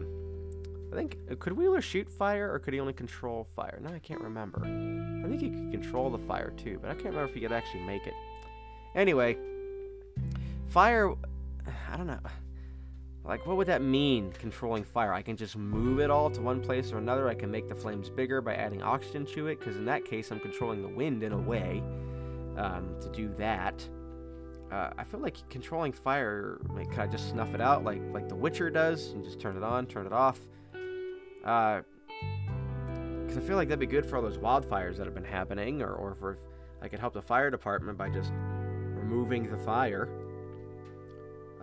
I 0.92 0.94
think 0.94 1.16
could 1.40 1.54
Wheeler 1.54 1.80
shoot 1.80 2.08
fire 2.10 2.52
or 2.52 2.58
could 2.58 2.74
he 2.74 2.80
only 2.80 2.92
control 2.92 3.44
fire? 3.56 3.78
No, 3.82 3.90
I 3.90 3.98
can't 3.98 4.20
remember. 4.20 4.60
I 4.60 5.28
think 5.28 5.40
he 5.40 5.48
could 5.48 5.70
control 5.72 6.10
the 6.10 6.18
fire 6.18 6.52
too, 6.56 6.78
but 6.80 6.90
I 6.90 6.94
can't 6.94 7.06
remember 7.06 7.24
if 7.24 7.34
he 7.34 7.40
could 7.40 7.52
actually 7.52 7.82
make 7.82 8.06
it. 8.06 8.14
Anyway, 8.94 9.38
fire. 10.68 11.14
I 11.90 11.96
don't 11.96 12.06
know. 12.06 12.20
Like, 13.24 13.46
what 13.46 13.56
would 13.56 13.68
that 13.68 13.82
mean, 13.82 14.32
controlling 14.32 14.82
fire? 14.82 15.12
I 15.12 15.22
can 15.22 15.36
just 15.36 15.56
move 15.56 16.00
it 16.00 16.10
all 16.10 16.28
to 16.30 16.40
one 16.40 16.60
place 16.60 16.90
or 16.90 16.98
another. 16.98 17.28
I 17.28 17.34
can 17.34 17.50
make 17.52 17.68
the 17.68 17.74
flames 17.74 18.10
bigger 18.10 18.40
by 18.40 18.54
adding 18.54 18.82
oxygen 18.82 19.24
to 19.26 19.46
it, 19.46 19.60
because 19.60 19.76
in 19.76 19.84
that 19.84 20.04
case, 20.04 20.32
I'm 20.32 20.40
controlling 20.40 20.82
the 20.82 20.88
wind 20.88 21.22
in 21.22 21.32
a 21.32 21.38
way 21.38 21.82
um, 22.56 22.96
to 23.00 23.08
do 23.10 23.32
that. 23.38 23.86
Uh, 24.70 24.90
I 24.96 25.04
feel 25.04 25.20
like 25.20 25.36
controlling 25.50 25.92
fire, 25.92 26.58
like, 26.70 26.90
can 26.90 27.00
I 27.00 27.06
just 27.06 27.28
snuff 27.28 27.54
it 27.54 27.60
out 27.60 27.84
like 27.84 28.00
like 28.12 28.28
The 28.28 28.34
Witcher 28.34 28.70
does, 28.70 29.10
and 29.10 29.22
just 29.22 29.38
turn 29.38 29.56
it 29.56 29.62
on, 29.62 29.86
turn 29.86 30.06
it 30.06 30.12
off? 30.12 30.40
Because 30.72 31.84
uh, 33.36 33.40
I 33.40 33.46
feel 33.46 33.56
like 33.56 33.68
that'd 33.68 33.78
be 33.78 33.86
good 33.86 34.06
for 34.06 34.16
all 34.16 34.22
those 34.22 34.38
wildfires 34.38 34.96
that 34.96 35.04
have 35.04 35.14
been 35.14 35.24
happening, 35.24 35.82
or, 35.82 35.92
or 35.92 36.12
if 36.12 36.82
I 36.82 36.88
could 36.88 37.00
help 37.00 37.12
the 37.12 37.22
fire 37.22 37.50
department 37.50 37.98
by 37.98 38.08
just 38.08 38.32
removing 38.32 39.50
the 39.50 39.58
fire. 39.58 40.08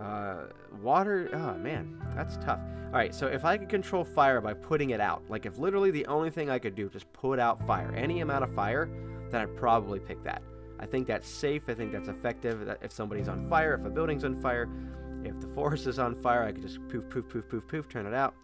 Uh, 0.00 0.46
water, 0.80 1.28
oh 1.32 1.58
man, 1.58 2.00
that's 2.14 2.36
tough. 2.36 2.60
All 2.86 2.92
right, 2.92 3.14
so 3.14 3.26
if 3.26 3.44
I 3.44 3.58
could 3.58 3.68
control 3.68 4.04
fire 4.04 4.40
by 4.40 4.54
putting 4.54 4.90
it 4.90 5.00
out, 5.00 5.22
like 5.28 5.46
if 5.46 5.58
literally 5.58 5.90
the 5.90 6.06
only 6.06 6.30
thing 6.30 6.48
I 6.48 6.58
could 6.58 6.74
do 6.74 6.88
just 6.88 7.12
put 7.12 7.38
out 7.38 7.64
fire, 7.66 7.92
any 7.94 8.20
amount 8.20 8.44
of 8.44 8.54
fire, 8.54 8.88
then 9.30 9.42
I'd 9.42 9.56
probably 9.56 9.98
pick 9.98 10.22
that. 10.24 10.42
I 10.80 10.86
think 10.86 11.06
that's 11.06 11.28
safe. 11.28 11.68
I 11.68 11.74
think 11.74 11.92
that's 11.92 12.08
effective. 12.08 12.68
If 12.82 12.90
somebody's 12.90 13.28
on 13.28 13.48
fire, 13.48 13.74
if 13.74 13.84
a 13.84 13.90
building's 13.90 14.24
on 14.24 14.34
fire, 14.40 14.68
if 15.24 15.38
the 15.38 15.48
forest 15.48 15.86
is 15.86 15.98
on 15.98 16.14
fire, 16.14 16.42
I 16.42 16.52
could 16.52 16.62
just 16.62 16.78
poof, 16.88 17.08
poof, 17.10 17.28
poof, 17.28 17.46
poof, 17.48 17.68
poof, 17.68 17.88
turn 17.88 18.06
it 18.06 18.14
out. 18.14 18.34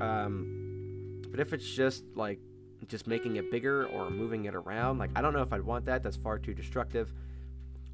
Um, 0.00 1.22
but 1.28 1.40
if 1.40 1.52
it's 1.52 1.68
just 1.68 2.04
like 2.14 2.38
just 2.86 3.08
making 3.08 3.36
it 3.36 3.50
bigger 3.50 3.86
or 3.86 4.08
moving 4.08 4.44
it 4.44 4.54
around, 4.54 4.98
like 4.98 5.10
I 5.16 5.20
don't 5.20 5.32
know 5.32 5.42
if 5.42 5.52
I'd 5.52 5.62
want 5.62 5.84
that. 5.86 6.04
That's 6.04 6.16
far 6.16 6.38
too 6.38 6.54
destructive. 6.54 7.12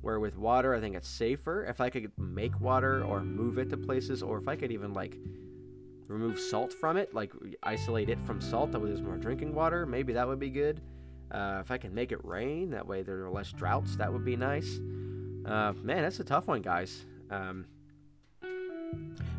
Where 0.03 0.21
with 0.21 0.37
water, 0.37 0.75
I 0.75 0.81
think 0.81 0.95
it's 0.97 1.09
safer 1.09 1.65
if 1.65 1.81
I 1.81 1.89
could 1.89 2.13
make 2.19 2.61
water 2.61 3.03
or 3.05 3.23
move 3.23 3.57
it 3.59 3.71
to 3.71 3.77
places, 3.79 4.23
or 4.23 4.37
if 4.37 4.47
I 4.47 4.57
could 4.57 4.73
even 4.73 4.93
like 4.93 5.17
remove 6.09 6.39
salt 6.39 6.73
from 6.75 6.99
it, 6.99 7.15
like 7.15 7.33
isolate 7.63 8.11
it 8.11 8.21
from 8.27 8.41
salt, 8.41 8.73
that 8.73 8.81
way 8.81 8.89
there's 8.89 9.01
more 9.01 9.17
drinking 9.17 9.55
water. 9.55 9.87
Maybe 9.87 10.13
that 10.13 10.29
would 10.29 10.41
be 10.41 10.51
good. 10.51 10.83
Uh, 11.33 11.59
if 11.61 11.71
I 11.71 11.79
can 11.79 11.95
make 11.95 12.13
it 12.13 12.23
rain, 12.25 12.71
that 12.71 12.87
way 12.87 13.03
there 13.03 13.25
are 13.25 13.31
less 13.31 13.51
droughts. 13.53 13.97
That 13.97 14.13
would 14.13 14.25
be 14.25 14.37
nice. 14.37 14.79
Uh, 15.47 15.73
man, 15.83 16.03
that's 16.03 16.21
a 16.21 16.25
tough 16.25 16.47
one, 16.47 16.61
guys. 16.61 17.07
Um, 17.31 17.65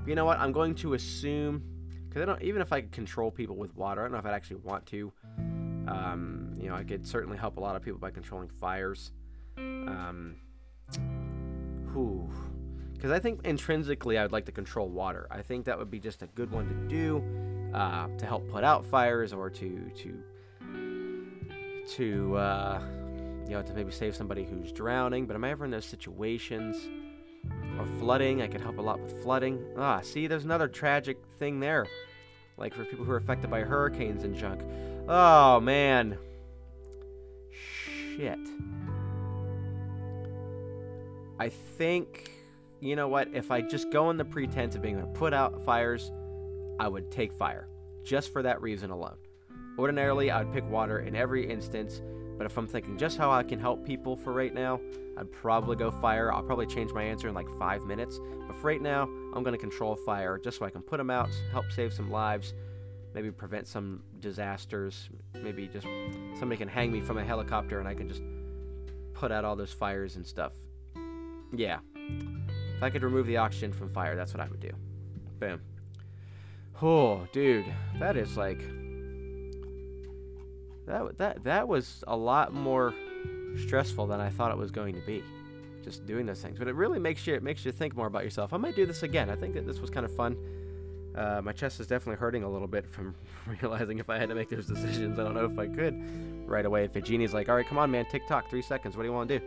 you 0.06 0.15
know 0.15 0.25
what? 0.25 0.39
I'm 0.39 0.51
going 0.51 0.75
to 0.75 0.95
assume 0.95 1.63
because 2.10 2.21
I 2.23 2.25
don't 2.25 2.41
even 2.41 2.62
if 2.62 2.73
I 2.73 2.82
could 2.82 2.91
control 2.91 3.32
people 3.32 3.56
with 3.56 3.75
water, 3.75 4.01
I 4.01 4.06
don't 4.06 4.13
know 4.13 4.17
if 4.17 4.25
I'd 4.25 4.34
actually 4.34 4.58
want 4.58 4.86
to. 4.88 5.13
Um, 5.88 6.53
you 6.60 6.67
know, 6.69 6.75
I 6.75 6.84
could 6.84 7.06
certainly 7.06 7.38
help 7.38 7.58
a 7.58 7.60
lot 7.60 7.75
of 7.75 7.82
people 7.82 7.99
by 7.99 8.12
controlling 8.12 8.49
fires. 8.49 9.12
Um. 9.58 10.36
Because 12.93 13.12
I 13.12 13.19
think 13.19 13.41
intrinsically 13.43 14.17
I 14.17 14.23
would 14.23 14.32
like 14.32 14.45
to 14.45 14.51
control 14.51 14.88
water. 14.88 15.27
I 15.29 15.41
think 15.41 15.65
that 15.65 15.77
would 15.77 15.91
be 15.91 15.99
just 15.99 16.21
a 16.23 16.27
good 16.27 16.49
one 16.51 16.67
to 16.67 16.73
do 16.88 17.23
uh, 17.73 18.08
to 18.17 18.25
help 18.25 18.49
put 18.49 18.63
out 18.63 18.86
fires 18.86 19.34
or 19.34 19.49
to 19.49 19.91
to 19.97 20.23
to 21.91 22.35
uh, 22.35 22.81
you 23.45 23.51
know 23.51 23.61
to 23.61 23.73
maybe 23.73 23.91
save 23.91 24.15
somebody 24.15 24.43
who's 24.43 24.71
drowning. 24.71 25.25
But 25.25 25.35
am 25.35 25.43
I 25.43 25.51
ever 25.51 25.65
in 25.65 25.71
those 25.71 25.85
situations? 25.85 26.77
Or 27.77 27.85
flooding, 27.99 28.41
I 28.41 28.47
could 28.47 28.61
help 28.61 28.77
a 28.77 28.81
lot 28.81 28.99
with 28.99 29.21
flooding. 29.21 29.61
Ah, 29.77 29.99
see, 30.01 30.27
there's 30.27 30.45
another 30.45 30.67
tragic 30.67 31.17
thing 31.39 31.59
there. 31.59 31.87
Like 32.57 32.73
for 32.73 32.85
people 32.85 33.03
who 33.03 33.11
are 33.11 33.17
affected 33.17 33.49
by 33.49 33.61
hurricanes 33.61 34.23
and 34.23 34.35
junk. 34.35 34.61
Oh 35.07 35.59
man. 35.59 36.17
Shit. 38.15 38.39
I 41.39 41.49
think, 41.49 42.31
you 42.79 42.95
know 42.95 43.07
what, 43.07 43.27
if 43.33 43.51
I 43.51 43.61
just 43.61 43.91
go 43.91 44.11
in 44.11 44.17
the 44.17 44.25
pretense 44.25 44.75
of 44.75 44.81
being 44.81 44.97
able 44.97 45.07
to 45.07 45.13
put 45.13 45.33
out 45.33 45.65
fires, 45.65 46.11
I 46.79 46.87
would 46.87 47.11
take 47.11 47.33
fire. 47.33 47.67
Just 48.03 48.31
for 48.31 48.43
that 48.43 48.61
reason 48.61 48.91
alone. 48.91 49.17
Ordinarily, 49.77 50.29
I 50.29 50.43
would 50.43 50.53
pick 50.53 50.69
water 50.69 50.99
in 50.99 51.15
every 51.15 51.49
instance, 51.49 52.01
but 52.38 52.45
if 52.45 52.57
I'm 52.57 52.67
thinking 52.67 52.97
just 52.97 53.17
how 53.17 53.31
I 53.31 53.43
can 53.43 53.59
help 53.59 53.86
people 53.86 54.15
for 54.15 54.31
right 54.31 54.53
now, 54.53 54.79
I'd 55.17 55.31
probably 55.31 55.75
go 55.75 55.91
fire. 55.91 56.31
I'll 56.31 56.43
probably 56.43 56.65
change 56.65 56.91
my 56.91 57.03
answer 57.03 57.27
in 57.27 57.33
like 57.33 57.49
five 57.57 57.83
minutes. 57.83 58.19
But 58.47 58.55
for 58.55 58.67
right 58.67 58.81
now, 58.81 59.03
I'm 59.33 59.43
going 59.43 59.53
to 59.53 59.57
control 59.57 59.95
fire 59.95 60.39
just 60.43 60.59
so 60.59 60.65
I 60.65 60.69
can 60.69 60.81
put 60.81 60.97
them 60.97 61.09
out, 61.09 61.29
help 61.51 61.71
save 61.71 61.93
some 61.93 62.12
lives, 62.12 62.53
maybe 63.13 63.31
prevent 63.31 63.67
some 63.67 64.03
disasters. 64.19 65.09
Maybe 65.41 65.67
just 65.67 65.88
somebody 66.39 66.57
can 66.57 66.67
hang 66.67 66.91
me 66.91 67.01
from 67.01 67.17
a 67.17 67.23
helicopter 67.23 67.79
and 67.79 67.88
I 67.88 67.93
can 67.93 68.07
just 68.07 68.21
put 69.13 69.31
out 69.31 69.45
all 69.45 69.55
those 69.55 69.71
fires 69.71 70.15
and 70.15 70.25
stuff. 70.25 70.53
Yeah. 71.55 71.79
If 71.95 72.81
I 72.81 72.89
could 72.89 73.03
remove 73.03 73.27
the 73.27 73.38
oxygen 73.38 73.71
from 73.71 73.89
fire, 73.89 74.15
that's 74.15 74.33
what 74.33 74.41
I 74.41 74.47
would 74.47 74.59
do. 74.59 74.71
Boom. 75.39 75.62
Oh, 76.81 77.27
dude, 77.31 77.65
that 77.99 78.17
is 78.17 78.36
like 78.36 78.59
that 80.85 81.17
that 81.17 81.43
that 81.43 81.67
was 81.67 82.03
a 82.07 82.15
lot 82.15 82.53
more 82.53 82.93
stressful 83.57 84.07
than 84.07 84.19
I 84.19 84.29
thought 84.29 84.51
it 84.51 84.57
was 84.57 84.71
going 84.71 84.95
to 84.95 85.01
be. 85.01 85.23
Just 85.83 86.05
doing 86.05 86.25
those 86.25 86.41
things, 86.41 86.57
but 86.57 86.69
it 86.69 86.75
really 86.75 86.97
makes 86.99 87.27
you 87.27 87.33
it 87.33 87.43
makes 87.43 87.65
you 87.65 87.71
think 87.73 87.95
more 87.95 88.07
about 88.07 88.23
yourself. 88.23 88.53
I 88.53 88.57
might 88.57 88.75
do 88.75 88.85
this 88.85 89.03
again. 89.03 89.29
I 89.29 89.35
think 89.35 89.53
that 89.55 89.65
this 89.65 89.79
was 89.81 89.89
kind 89.89 90.05
of 90.05 90.15
fun. 90.15 90.37
Uh, 91.13 91.41
my 91.43 91.51
chest 91.51 91.79
is 91.79 91.87
definitely 91.87 92.19
hurting 92.19 92.43
a 92.43 92.49
little 92.49 92.69
bit 92.69 92.85
from 92.91 93.15
realizing 93.61 93.99
if 93.99 94.09
I 94.09 94.17
had 94.17 94.29
to 94.29 94.35
make 94.35 94.49
those 94.49 94.65
decisions. 94.65 95.19
I 95.19 95.23
don't 95.23 95.33
know 95.33 95.45
if 95.45 95.59
I 95.59 95.67
could 95.67 96.47
right 96.47 96.65
away. 96.65 96.85
If 96.85 96.95
a 96.95 97.01
genie's 97.01 97.33
like, 97.33 97.49
"All 97.49 97.55
right, 97.55 97.67
come 97.67 97.77
on, 97.77 97.91
man, 97.91 98.05
tick 98.09 98.25
tock, 98.27 98.49
three 98.49 98.61
seconds. 98.61 98.95
What 98.95 99.03
do 99.03 99.09
you 99.09 99.13
want 99.13 99.29
to 99.29 99.39
do?" 99.39 99.45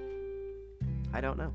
I 1.15 1.23
don't 1.23 1.39
know. 1.39 1.53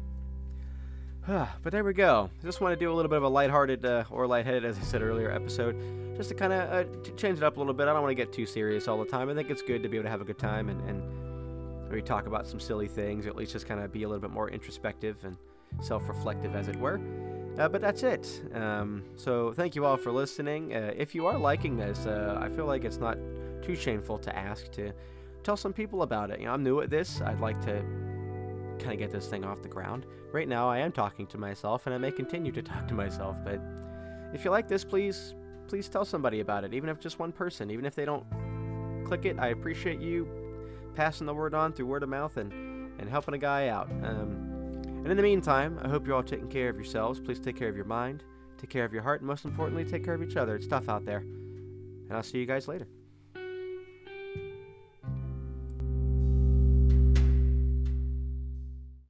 but 1.28 1.72
there 1.72 1.84
we 1.84 1.94
go. 1.94 2.30
Just 2.44 2.62
want 2.62 2.78
to 2.78 2.84
do 2.84 2.92
a 2.92 2.96
little 2.96 3.10
bit 3.10 3.18
of 3.18 3.24
a 3.24 3.30
lighthearted 3.30 3.86
uh, 3.86 4.06
or 4.10 4.26
lightheaded, 4.26 4.66
as 4.66 4.78
I 4.80 4.82
said 4.82 5.04
earlier, 5.04 5.32
episode, 5.32 5.76
just 6.18 6.30
to 6.30 6.36
kind 6.36 6.52
of 6.52 6.72
uh, 6.72 7.12
change 7.16 7.38
it 7.38 7.44
up 7.44 7.58
a 7.58 7.60
little 7.60 7.74
bit. 7.76 7.88
I 7.88 7.94
don't 7.94 8.02
want 8.02 8.12
to 8.12 8.16
get 8.16 8.34
too 8.34 8.48
serious 8.48 8.88
all 8.88 8.98
the 8.98 9.06
time. 9.06 9.30
I 9.30 9.36
think 9.36 9.52
it's 9.52 9.62
good 9.62 9.84
to 9.84 9.90
be 9.90 9.98
able 9.98 10.06
to 10.06 10.10
have 10.10 10.22
a 10.22 10.26
good 10.26 10.40
time 10.40 10.70
and, 10.70 10.82
and 10.90 11.90
maybe 11.90 12.02
talk 12.02 12.26
about 12.26 12.48
some 12.48 12.60
silly 12.60 12.88
things, 12.88 13.28
or 13.28 13.30
at 13.30 13.36
least 13.36 13.52
just 13.52 13.68
kind 13.68 13.80
of 13.80 13.92
be 13.92 14.02
a 14.02 14.08
little 14.08 14.22
bit 14.22 14.32
more 14.32 14.50
introspective 14.50 15.18
and 15.24 15.38
self-reflective, 15.82 16.56
as 16.56 16.68
it 16.68 16.76
were. 16.76 17.00
Uh, 17.60 17.70
but 17.70 17.82
that's 17.82 18.02
it. 18.02 18.42
Um, 18.56 19.04
so 19.16 19.54
thank 19.54 19.76
you 19.76 19.86
all 19.86 19.98
for 19.98 20.12
listening. 20.12 20.74
Uh, 20.74 20.92
if 20.98 21.14
you 21.14 21.28
are 21.28 21.38
liking 21.38 21.78
this, 21.78 22.08
uh, 22.08 22.40
I 22.42 22.50
feel 22.50 22.66
like 22.66 22.84
it's 22.84 22.98
not 22.98 23.18
too 23.62 23.76
shameful 23.76 24.18
to 24.18 24.36
ask 24.36 24.72
to 24.72 24.92
tell 25.44 25.56
some 25.56 25.74
people 25.74 26.02
about 26.02 26.32
it. 26.32 26.40
You 26.40 26.48
know, 26.48 26.54
I'm 26.54 26.64
new 26.64 26.82
at 26.82 26.90
this. 26.90 27.22
I'd 27.22 27.42
like 27.42 27.62
to 27.66 27.84
kind 28.82 28.94
of 28.94 29.00
get 29.00 29.12
this 29.12 29.28
thing 29.28 29.44
off 29.44 29.62
the 29.62 29.70
ground. 29.70 30.06
Right 30.32 30.48
now, 30.48 30.70
I 30.70 30.80
am 30.80 30.92
talking 30.92 31.28
to 31.28 31.38
myself, 31.38 31.86
and 31.86 31.96
I 31.96 31.98
may 31.98 32.12
continue 32.12 32.52
to 32.52 32.62
talk 32.72 32.88
to 32.88 32.94
myself. 32.94 33.38
But 33.44 33.62
if 34.34 34.44
you 34.44 34.52
like 34.52 34.68
this, 34.68 34.84
please, 34.84 35.36
please 35.68 35.90
tell 35.90 36.06
somebody 36.06 36.40
about 36.40 36.64
it, 36.64 36.74
even 36.74 36.90
if 36.90 37.00
just 37.00 37.20
one 37.20 37.32
person, 37.32 37.72
even 37.72 37.86
if 37.86 37.96
they 37.96 38.06
don't 38.06 38.26
click 39.06 39.26
it. 39.26 39.38
I 39.40 39.48
appreciate 39.48 40.00
you 40.00 40.28
passing 40.96 41.26
the 41.26 41.34
word 41.34 41.54
on 41.54 41.74
through 41.74 41.86
word 41.86 42.04
of 42.04 42.10
mouth 42.10 42.38
and 42.38 42.52
and 43.00 43.10
helping 43.10 43.34
a 43.34 43.38
guy 43.38 43.68
out. 43.68 43.90
Um, 44.04 44.52
and 44.86 45.08
in 45.08 45.18
the 45.18 45.24
meantime, 45.24 45.80
I 45.82 45.90
hope 45.90 46.06
you're 46.06 46.16
all 46.16 46.24
taking 46.24 46.48
care 46.48 46.70
of 46.70 46.76
yourselves. 46.76 47.20
Please 47.20 47.40
take 47.40 47.56
care 47.56 47.68
of 47.68 47.76
your 47.76 47.86
mind, 47.86 48.24
take 48.58 48.70
care 48.70 48.86
of 48.86 48.94
your 48.94 49.02
heart, 49.02 49.22
and 49.22 49.28
most 49.28 49.44
importantly, 49.46 49.84
take 49.84 50.06
care 50.06 50.14
of 50.14 50.22
each 50.22 50.38
other. 50.38 50.56
It's 50.56 50.68
tough 50.68 50.88
out 50.88 51.06
there. 51.06 51.20
And 51.20 52.12
I'll 52.12 52.24
see 52.24 52.38
you 52.38 52.46
guys 52.46 52.68
later. 52.68 52.88